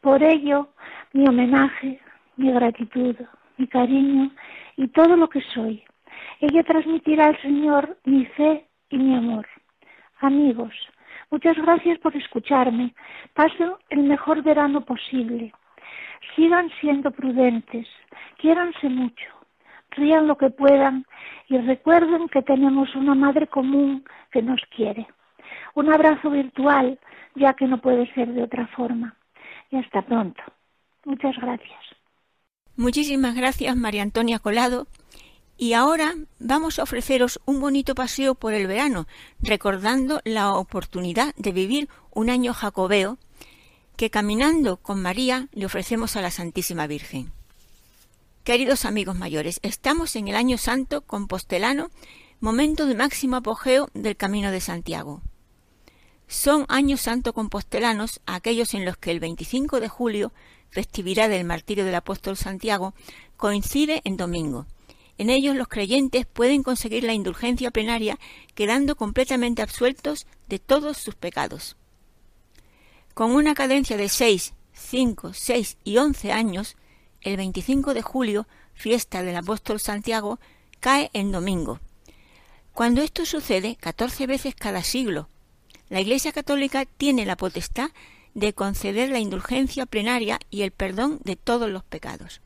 Por 0.00 0.22
ello, 0.22 0.68
mi 1.12 1.26
homenaje, 1.28 2.00
mi 2.36 2.52
gratitud, 2.52 3.16
mi 3.56 3.66
cariño 3.66 4.30
y 4.76 4.88
todo 4.88 5.16
lo 5.16 5.28
que 5.28 5.40
soy. 5.54 5.82
Ella 6.40 6.62
transmitirá 6.62 7.26
al 7.26 7.40
Señor 7.42 7.98
mi 8.04 8.24
fe 8.26 8.66
y 8.90 8.98
mi 8.98 9.16
amor. 9.16 9.46
Amigos, 10.20 10.72
muchas 11.30 11.56
gracias 11.56 11.98
por 11.98 12.16
escucharme. 12.16 12.94
Pasen 13.34 13.72
el 13.90 14.04
mejor 14.04 14.42
verano 14.42 14.84
posible. 14.84 15.52
Sigan 16.34 16.70
siendo 16.80 17.10
prudentes. 17.10 17.86
Quiéranse 18.36 18.88
mucho 18.88 19.37
rían 19.90 20.26
lo 20.26 20.36
que 20.36 20.50
puedan 20.50 21.06
y 21.48 21.58
recuerden 21.58 22.28
que 22.28 22.42
tenemos 22.42 22.94
una 22.94 23.14
madre 23.14 23.46
común 23.46 24.04
que 24.30 24.42
nos 24.42 24.60
quiere. 24.74 25.06
Un 25.74 25.92
abrazo 25.92 26.30
virtual, 26.30 26.98
ya 27.34 27.54
que 27.54 27.66
no 27.66 27.80
puede 27.80 28.12
ser 28.14 28.32
de 28.32 28.42
otra 28.42 28.66
forma. 28.68 29.16
Y 29.70 29.76
hasta 29.76 30.02
pronto. 30.02 30.42
Muchas 31.04 31.36
gracias. 31.36 31.78
Muchísimas 32.76 33.34
gracias, 33.34 33.76
María 33.76 34.02
Antonia 34.02 34.38
Colado. 34.38 34.86
Y 35.56 35.72
ahora 35.72 36.14
vamos 36.38 36.78
a 36.78 36.84
ofreceros 36.84 37.40
un 37.44 37.60
bonito 37.60 37.94
paseo 37.96 38.36
por 38.36 38.54
el 38.54 38.68
verano, 38.68 39.06
recordando 39.40 40.20
la 40.24 40.52
oportunidad 40.54 41.34
de 41.36 41.50
vivir 41.52 41.88
un 42.12 42.30
año 42.30 42.54
jacobeo 42.54 43.18
que 43.96 44.10
caminando 44.10 44.76
con 44.76 45.02
María 45.02 45.48
le 45.52 45.66
ofrecemos 45.66 46.14
a 46.16 46.22
la 46.22 46.30
Santísima 46.30 46.86
Virgen. 46.86 47.32
Queridos 48.48 48.86
amigos 48.86 49.14
mayores, 49.14 49.60
estamos 49.62 50.16
en 50.16 50.26
el 50.26 50.34
año 50.34 50.56
santo 50.56 51.02
compostelano, 51.02 51.90
momento 52.40 52.86
de 52.86 52.94
máximo 52.94 53.36
apogeo 53.36 53.90
del 53.92 54.16
Camino 54.16 54.50
de 54.50 54.62
Santiago. 54.62 55.20
Son 56.28 56.64
años 56.68 57.02
santo 57.02 57.34
compostelanos 57.34 58.22
aquellos 58.24 58.72
en 58.72 58.86
los 58.86 58.96
que 58.96 59.10
el 59.10 59.20
25 59.20 59.80
de 59.80 59.90
julio, 59.90 60.32
festividad 60.70 61.28
del 61.28 61.44
martirio 61.44 61.84
del 61.84 61.96
apóstol 61.96 62.38
Santiago, 62.38 62.94
coincide 63.36 64.00
en 64.04 64.16
domingo. 64.16 64.64
En 65.18 65.28
ellos 65.28 65.54
los 65.54 65.68
creyentes 65.68 66.24
pueden 66.24 66.62
conseguir 66.62 67.04
la 67.04 67.12
indulgencia 67.12 67.70
plenaria 67.70 68.18
quedando 68.54 68.96
completamente 68.96 69.60
absueltos 69.60 70.26
de 70.48 70.58
todos 70.58 70.96
sus 70.96 71.16
pecados. 71.16 71.76
Con 73.12 73.32
una 73.32 73.54
cadencia 73.54 73.98
de 73.98 74.08
seis, 74.08 74.54
cinco, 74.72 75.34
seis 75.34 75.76
y 75.84 75.98
once 75.98 76.32
años, 76.32 76.78
el 77.28 77.36
25 77.36 77.94
de 77.94 78.02
julio, 78.02 78.48
fiesta 78.74 79.22
del 79.22 79.36
apóstol 79.36 79.80
Santiago, 79.80 80.40
cae 80.80 81.10
en 81.12 81.30
domingo. 81.30 81.80
Cuando 82.72 83.02
esto 83.02 83.26
sucede 83.26 83.76
catorce 83.76 84.26
veces 84.26 84.54
cada 84.54 84.82
siglo, 84.82 85.28
la 85.88 86.00
Iglesia 86.00 86.32
Católica 86.32 86.84
tiene 86.84 87.26
la 87.26 87.36
potestad 87.36 87.90
de 88.34 88.52
conceder 88.52 89.10
la 89.10 89.18
indulgencia 89.18 89.86
plenaria 89.86 90.38
y 90.50 90.62
el 90.62 90.70
perdón 90.70 91.20
de 91.24 91.36
todos 91.36 91.68
los 91.70 91.84
pecados. 91.84 92.40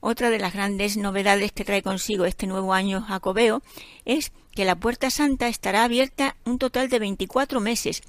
Otra 0.00 0.30
de 0.30 0.38
las 0.38 0.52
grandes 0.52 0.96
novedades 0.96 1.52
que 1.52 1.64
trae 1.64 1.82
consigo 1.82 2.26
este 2.26 2.46
nuevo 2.46 2.74
año 2.74 3.00
jacobeo 3.00 3.62
es 4.04 4.32
que 4.54 4.64
la 4.64 4.76
Puerta 4.76 5.10
Santa 5.10 5.48
estará 5.48 5.84
abierta 5.84 6.36
un 6.44 6.58
total 6.58 6.88
de 6.88 6.98
24 6.98 7.60
meses, 7.60 8.02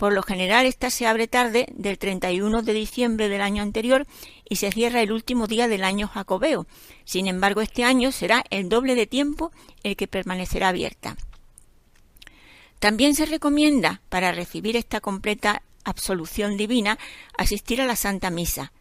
por 0.00 0.14
lo 0.14 0.22
general, 0.22 0.64
esta 0.64 0.88
se 0.88 1.06
abre 1.06 1.28
tarde 1.28 1.66
del 1.74 1.98
31 1.98 2.62
de 2.62 2.72
diciembre 2.72 3.28
del 3.28 3.42
año 3.42 3.62
anterior 3.62 4.06
y 4.48 4.56
se 4.56 4.72
cierra 4.72 5.02
el 5.02 5.12
último 5.12 5.46
día 5.46 5.68
del 5.68 5.84
año 5.84 6.08
jacobeo. 6.08 6.66
Sin 7.04 7.26
embargo, 7.26 7.60
este 7.60 7.84
año 7.84 8.10
será 8.10 8.42
el 8.48 8.70
doble 8.70 8.94
de 8.94 9.06
tiempo 9.06 9.52
el 9.82 9.96
que 9.96 10.08
permanecerá 10.08 10.68
abierta. 10.68 11.18
También 12.78 13.14
se 13.14 13.26
recomienda, 13.26 14.00
para 14.08 14.32
recibir 14.32 14.74
esta 14.74 15.02
completa 15.02 15.60
absolución 15.84 16.56
divina, 16.56 16.98
asistir 17.36 17.82
a 17.82 17.86
la 17.86 17.94
Santa 17.94 18.30
Misa. 18.30 18.72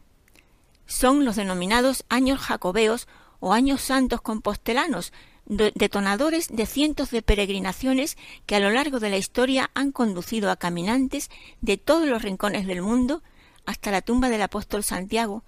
Son 0.86 1.26
los 1.26 1.36
denominados 1.36 2.06
años 2.08 2.40
jacobeos 2.40 3.10
o 3.42 3.52
años 3.52 3.82
santos 3.82 4.22
compostelanos, 4.22 5.12
detonadores 5.50 6.48
de 6.48 6.66
cientos 6.68 7.10
de 7.10 7.24
peregrinaciones 7.24 8.18
que 8.46 8.56
a 8.56 8.60
lo 8.60 8.70
largo 8.70 9.00
de 9.00 9.10
la 9.10 9.18
historia 9.18 9.72
han 9.74 9.92
conducido 9.92 10.52
a 10.52 10.56
caminantes 10.58 11.30
de 11.62 11.78
todos 11.78 12.08
los 12.08 12.22
rincones 12.22 12.68
del 12.68 12.84
mundo 12.84 13.24
hasta 13.66 13.92
la 13.92 14.02
tumba 14.02 14.30
del 14.30 14.44
apóstol 14.44 14.84
Santiago 14.84 15.44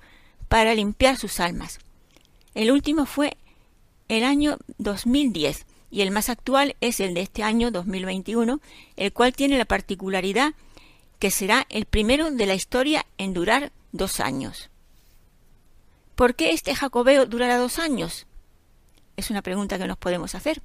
para 0.49 0.73
limpiar 0.73 1.17
sus 1.17 1.39
almas. 1.39 1.79
El 2.55 2.71
último 2.71 3.05
fue 3.05 3.37
el 4.09 4.23
año 4.23 4.57
2010 4.79 5.65
y 5.91 6.01
el 6.01 6.11
más 6.11 6.29
actual 6.29 6.75
es 6.81 6.99
el 6.99 7.13
de 7.13 7.21
este 7.21 7.43
año 7.43 7.69
2021, 7.69 8.59
el 8.97 9.13
cual 9.13 9.33
tiene 9.33 9.57
la 9.57 9.65
particularidad 9.65 10.53
que 11.19 11.31
será 11.31 11.67
el 11.69 11.85
primero 11.85 12.31
de 12.31 12.45
la 12.47 12.55
historia 12.55 13.05
en 13.17 13.33
durar 13.33 13.71
dos 13.91 14.19
años. 14.19 14.71
¿Por 16.15 16.35
qué 16.35 16.51
este 16.51 16.73
jacobeo 16.75 17.25
durará 17.27 17.57
dos 17.57 17.77
años? 17.77 18.25
Es 19.17 19.29
una 19.29 19.41
pregunta 19.41 19.77
que 19.77 19.87
nos 19.87 19.97
podemos 19.97 20.35
hacer. 20.35 20.61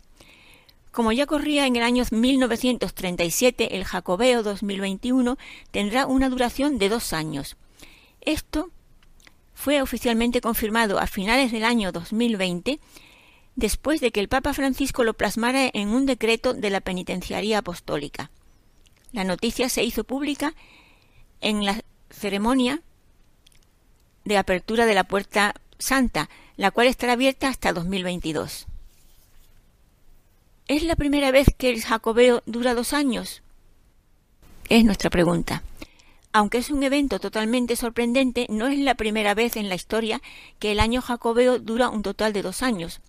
Como 0.91 1.13
ya 1.13 1.27
corría 1.27 1.67
en 1.67 1.77
el 1.77 1.83
año 1.83 2.05
1937, 2.11 3.77
el 3.77 3.85
Jacobeo 3.85 4.43
2021 4.43 5.37
tendrá 5.71 6.07
una 6.07 6.31
duración 6.31 6.79
de 6.79 6.89
dos 6.89 7.13
años. 7.13 7.57
Esto 8.23 8.71
fue 9.53 9.83
oficialmente 9.83 10.41
confirmado 10.41 10.99
a 10.99 11.07
finales 11.07 11.53
del 11.53 11.65
año 11.65 11.93
2020, 11.93 12.81
después 13.57 14.01
de 14.01 14.11
que 14.11 14.21
el 14.21 14.29
Papa 14.29 14.55
Francisco 14.55 15.05
lo 15.05 15.15
plasmara 15.15 15.71
en 15.73 15.89
un 15.89 16.07
decreto 16.07 16.55
de 16.55 16.71
la 16.71 16.81
Penitenciaría 16.81 17.59
Apostólica. 17.59 18.31
La 19.13 19.25
noticia 19.25 19.69
se 19.69 19.83
hizo 19.85 20.05
pública 20.05 20.55
en 21.41 21.65
la 21.65 21.83
ceremonia 22.11 22.83
de 24.25 24.37
apertura 24.39 24.87
de 24.87 24.95
la 24.95 25.05
Puerta 25.05 25.55
Santa, 25.79 26.29
la 26.57 26.71
cual 26.71 26.87
estará 26.87 27.15
abierta 27.15 27.49
hasta 27.49 27.73
2022. 27.73 28.67
¿Es 30.69 30.83
la 30.83 30.97
primera 30.97 31.31
vez 31.31 31.49
que 31.57 31.71
el 31.71 31.83
jacobeo 31.83 32.43
dura 32.47 32.75
dos 32.75 32.93
años? 32.93 33.43
Es 34.69 34.85
nuestra 34.85 35.11
pregunta. 35.11 35.63
Aunque 36.33 36.59
es 36.59 36.71
un 36.71 36.83
evento 36.83 37.19
totalmente 37.21 37.77
sorprendente, 37.77 38.47
no 38.51 38.67
es 38.67 38.79
la 38.79 38.95
primera 38.95 39.35
vez 39.35 39.57
en 39.57 39.69
la 39.69 39.75
historia 39.75 40.21
que 40.59 40.73
el 40.73 40.81
año 40.81 41.01
jacobeo 41.01 41.59
dura 41.59 41.89
un 41.89 42.03
total 42.03 42.33
de 42.33 42.43
dos 42.43 42.63
años. 42.63 43.01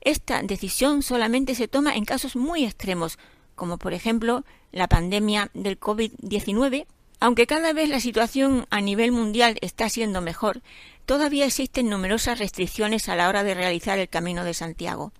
Esta 0.00 0.42
decisión 0.42 1.02
solamente 1.02 1.54
se 1.54 1.66
toma 1.66 1.96
en 1.96 2.04
casos 2.04 2.36
muy 2.36 2.64
extremos, 2.64 3.18
como 3.56 3.78
por 3.78 3.94
ejemplo 3.94 4.44
la 4.70 4.86
pandemia 4.86 5.50
del 5.54 5.80
COVID-19 5.80 6.86
aunque 7.20 7.46
cada 7.46 7.72
vez 7.72 7.88
la 7.88 8.00
situación 8.00 8.66
a 8.70 8.80
nivel 8.80 9.12
mundial 9.12 9.58
está 9.62 9.88
siendo 9.88 10.20
mejor, 10.20 10.62
todavía 11.06 11.46
existen 11.46 11.88
numerosas 11.88 12.38
restricciones 12.38 13.08
a 13.08 13.16
la 13.16 13.28
hora 13.28 13.42
de 13.42 13.54
realizar 13.54 13.98
el 13.98 14.08
Camino 14.08 14.44
de 14.44 14.54
Santiago. 14.54 15.12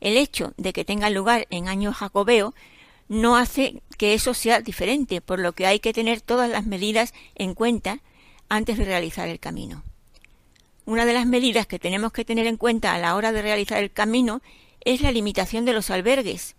El 0.00 0.16
hecho 0.16 0.52
de 0.56 0.72
que 0.72 0.84
tenga 0.84 1.10
lugar 1.10 1.46
en 1.50 1.68
año 1.68 1.92
jacobeo 1.92 2.54
no 3.08 3.36
hace 3.36 3.82
que 3.98 4.14
eso 4.14 4.34
sea 4.34 4.60
diferente, 4.60 5.20
por 5.20 5.38
lo 5.38 5.52
que 5.52 5.66
hay 5.66 5.80
que 5.80 5.92
tener 5.92 6.20
todas 6.20 6.48
las 6.48 6.64
medidas 6.64 7.12
en 7.34 7.54
cuenta 7.54 8.00
antes 8.48 8.78
de 8.78 8.84
realizar 8.84 9.28
el 9.28 9.40
camino. 9.40 9.82
Una 10.84 11.04
de 11.04 11.12
las 11.12 11.26
medidas 11.26 11.66
que 11.66 11.78
tenemos 11.78 12.12
que 12.12 12.24
tener 12.24 12.46
en 12.46 12.56
cuenta 12.56 12.94
a 12.94 12.98
la 12.98 13.14
hora 13.14 13.32
de 13.32 13.42
realizar 13.42 13.82
el 13.82 13.92
camino 13.92 14.42
es 14.84 15.00
la 15.00 15.12
limitación 15.12 15.64
de 15.64 15.72
los 15.72 15.90
albergues, 15.90 16.56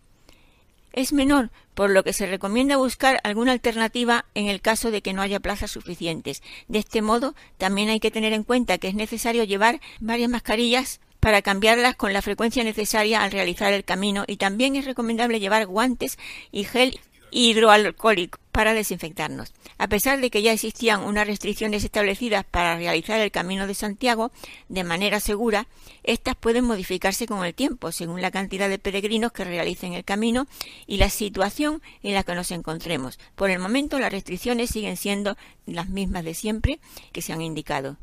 es 0.93 1.11
menor, 1.11 1.51
por 1.73 1.89
lo 1.89 2.03
que 2.03 2.13
se 2.13 2.27
recomienda 2.27 2.77
buscar 2.77 3.19
alguna 3.23 3.51
alternativa 3.51 4.25
en 4.35 4.47
el 4.47 4.61
caso 4.61 4.91
de 4.91 5.01
que 5.01 5.13
no 5.13 5.21
haya 5.21 5.39
plazas 5.39 5.71
suficientes. 5.71 6.41
De 6.67 6.79
este 6.79 7.01
modo, 7.01 7.35
también 7.57 7.89
hay 7.89 7.99
que 7.99 8.11
tener 8.11 8.31
en 8.33 8.43
cuenta 8.43 8.77
que 8.77 8.87
es 8.87 8.95
necesario 8.95 9.43
llevar 9.43 9.81
varias 9.99 10.29
mascarillas 10.29 11.01
para 11.19 11.41
cambiarlas 11.41 11.95
con 11.95 12.13
la 12.13 12.21
frecuencia 12.21 12.63
necesaria 12.63 13.23
al 13.23 13.31
realizar 13.31 13.73
el 13.73 13.85
camino 13.85 14.25
y 14.27 14.37
también 14.37 14.75
es 14.75 14.85
recomendable 14.85 15.39
llevar 15.39 15.65
guantes 15.65 16.17
y 16.51 16.65
gel 16.65 16.99
hidroalcohólico 17.33 18.39
para 18.51 18.73
desinfectarnos. 18.73 19.51
A 19.79 19.87
pesar 19.87 20.21
de 20.21 20.29
que 20.29 20.43
ya 20.43 20.53
existían 20.53 21.01
unas 21.01 21.27
restricciones 21.27 21.83
establecidas 21.83 22.45
para 22.45 22.77
realizar 22.77 23.19
el 23.19 23.31
Camino 23.31 23.65
de 23.65 23.73
Santiago 23.73 24.31
de 24.69 24.83
manera 24.83 25.19
segura, 25.19 25.67
estas 26.03 26.35
pueden 26.35 26.65
modificarse 26.65 27.25
con 27.25 27.43
el 27.43 27.55
tiempo 27.55 27.91
según 27.91 28.21
la 28.21 28.31
cantidad 28.31 28.69
de 28.69 28.79
peregrinos 28.79 29.31
que 29.31 29.43
realicen 29.43 29.93
el 29.93 30.05
camino 30.05 30.47
y 30.85 30.97
la 30.97 31.09
situación 31.09 31.81
en 32.03 32.13
la 32.13 32.23
que 32.23 32.35
nos 32.35 32.51
encontremos. 32.51 33.19
Por 33.35 33.49
el 33.49 33.59
momento 33.59 33.99
las 33.99 34.11
restricciones 34.11 34.69
siguen 34.69 34.95
siendo 34.95 35.35
las 35.65 35.89
mismas 35.89 36.23
de 36.23 36.35
siempre 36.35 36.79
que 37.11 37.23
se 37.23 37.33
han 37.33 37.41
indicado. 37.41 37.97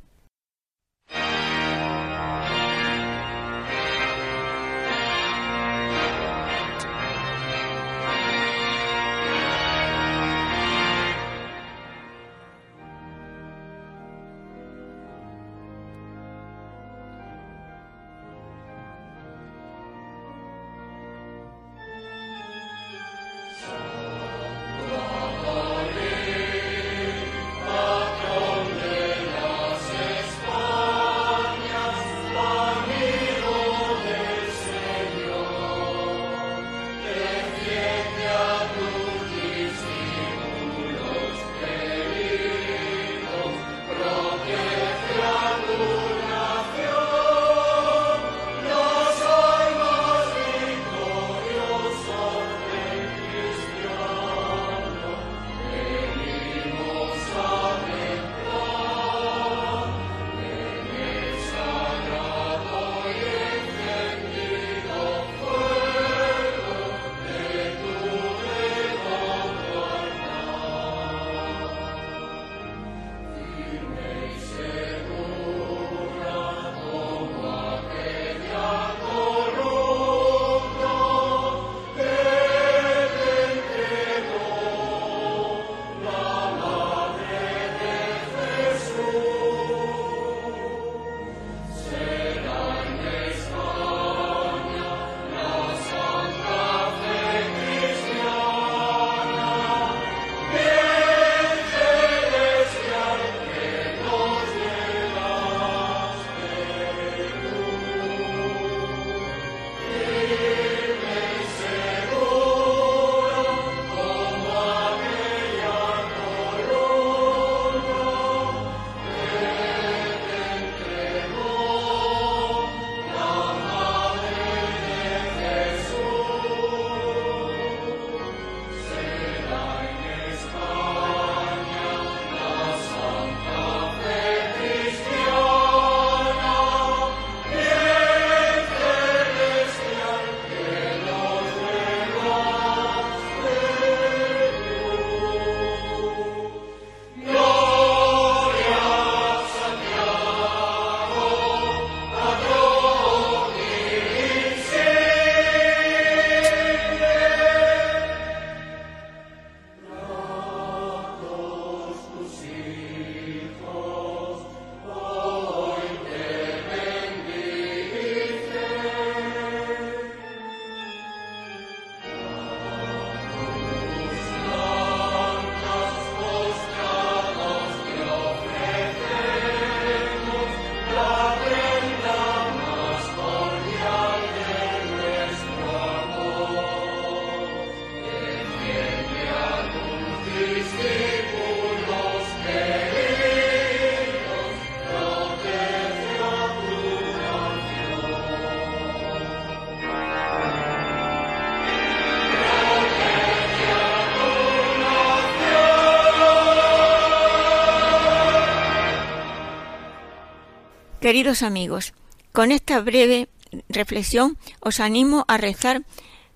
Queridos 211.11 211.43
amigos, 211.43 211.93
con 212.31 212.53
esta 212.53 212.81
breve 212.81 213.29
reflexión 213.69 214.39
os 214.61 214.79
animo 214.79 215.25
a 215.27 215.39
rezar 215.39 215.83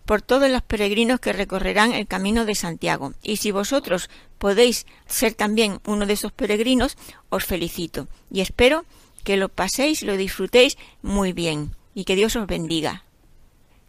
por 0.04 0.20
todos 0.20 0.50
los 0.50 0.62
peregrinos 0.62 1.20
que 1.20 1.32
recorrerán 1.32 1.92
el 1.92 2.08
camino 2.08 2.44
de 2.44 2.56
Santiago. 2.56 3.14
Y 3.22 3.36
si 3.36 3.52
vosotros 3.52 4.10
podéis 4.36 4.84
ser 5.06 5.34
también 5.34 5.78
uno 5.86 6.06
de 6.06 6.14
esos 6.14 6.32
peregrinos, 6.32 6.96
os 7.28 7.44
felicito 7.44 8.08
y 8.32 8.40
espero 8.40 8.84
que 9.22 9.36
lo 9.36 9.48
paséis, 9.48 10.02
lo 10.02 10.16
disfrutéis 10.16 10.76
muy 11.02 11.32
bien 11.32 11.70
y 11.94 12.02
que 12.02 12.16
Dios 12.16 12.34
os 12.34 12.48
bendiga. 12.48 13.04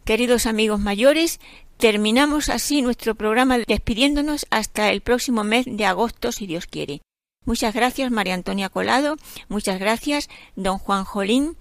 Queridos 0.04 0.46
amigos 0.46 0.78
mayores, 0.78 1.40
terminamos 1.78 2.48
así 2.48 2.80
nuestro 2.80 3.16
programa 3.16 3.58
despidiéndonos 3.58 4.46
hasta 4.50 4.90
el 4.92 5.00
próximo 5.00 5.42
mes 5.42 5.66
de 5.68 5.84
agosto, 5.84 6.30
si 6.30 6.46
Dios 6.46 6.66
quiere. 6.66 7.00
Muchas 7.46 7.74
gracias, 7.74 8.10
María 8.10 8.34
Antonia 8.34 8.68
Colado. 8.68 9.16
Muchas 9.48 9.78
gracias, 9.78 10.28
don 10.56 10.78
Juan 10.78 11.04
Jolín. 11.04 11.56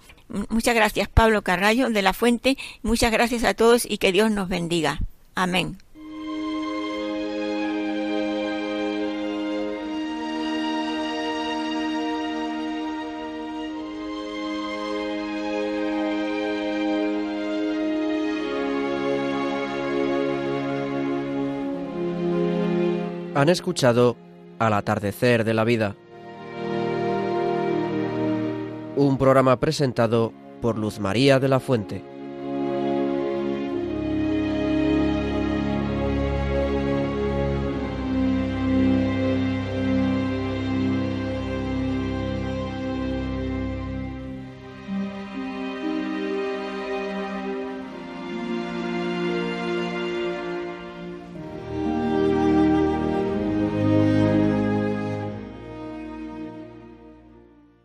Muchas 0.50 0.76
gracias, 0.76 1.08
Pablo 1.08 1.44
Carrallo 1.44 1.90
de 1.90 2.02
la 2.02 2.14
Fuente. 2.14 2.58
Muchas 2.82 3.12
gracias 3.12 3.44
a 3.44 3.54
todos 3.54 3.86
y 3.86 4.00
que 4.00 4.12
Dios 4.12 4.32
nos 4.32 4.50
bendiga. 4.50 5.00
Amén. 5.36 5.78
Han 23.36 23.50
escuchado 23.50 24.16
Al 24.66 24.74
atardecer 24.74 25.44
de 25.44 25.54
la 25.54 25.64
vida, 25.64 25.96
un 28.96 29.16
programa 29.20 29.60
presentado 29.60 30.34
por 30.60 30.80
Luz 30.80 31.00
María 31.00 31.40
de 31.40 31.48
la 31.48 31.60
Fuente. 31.60 32.15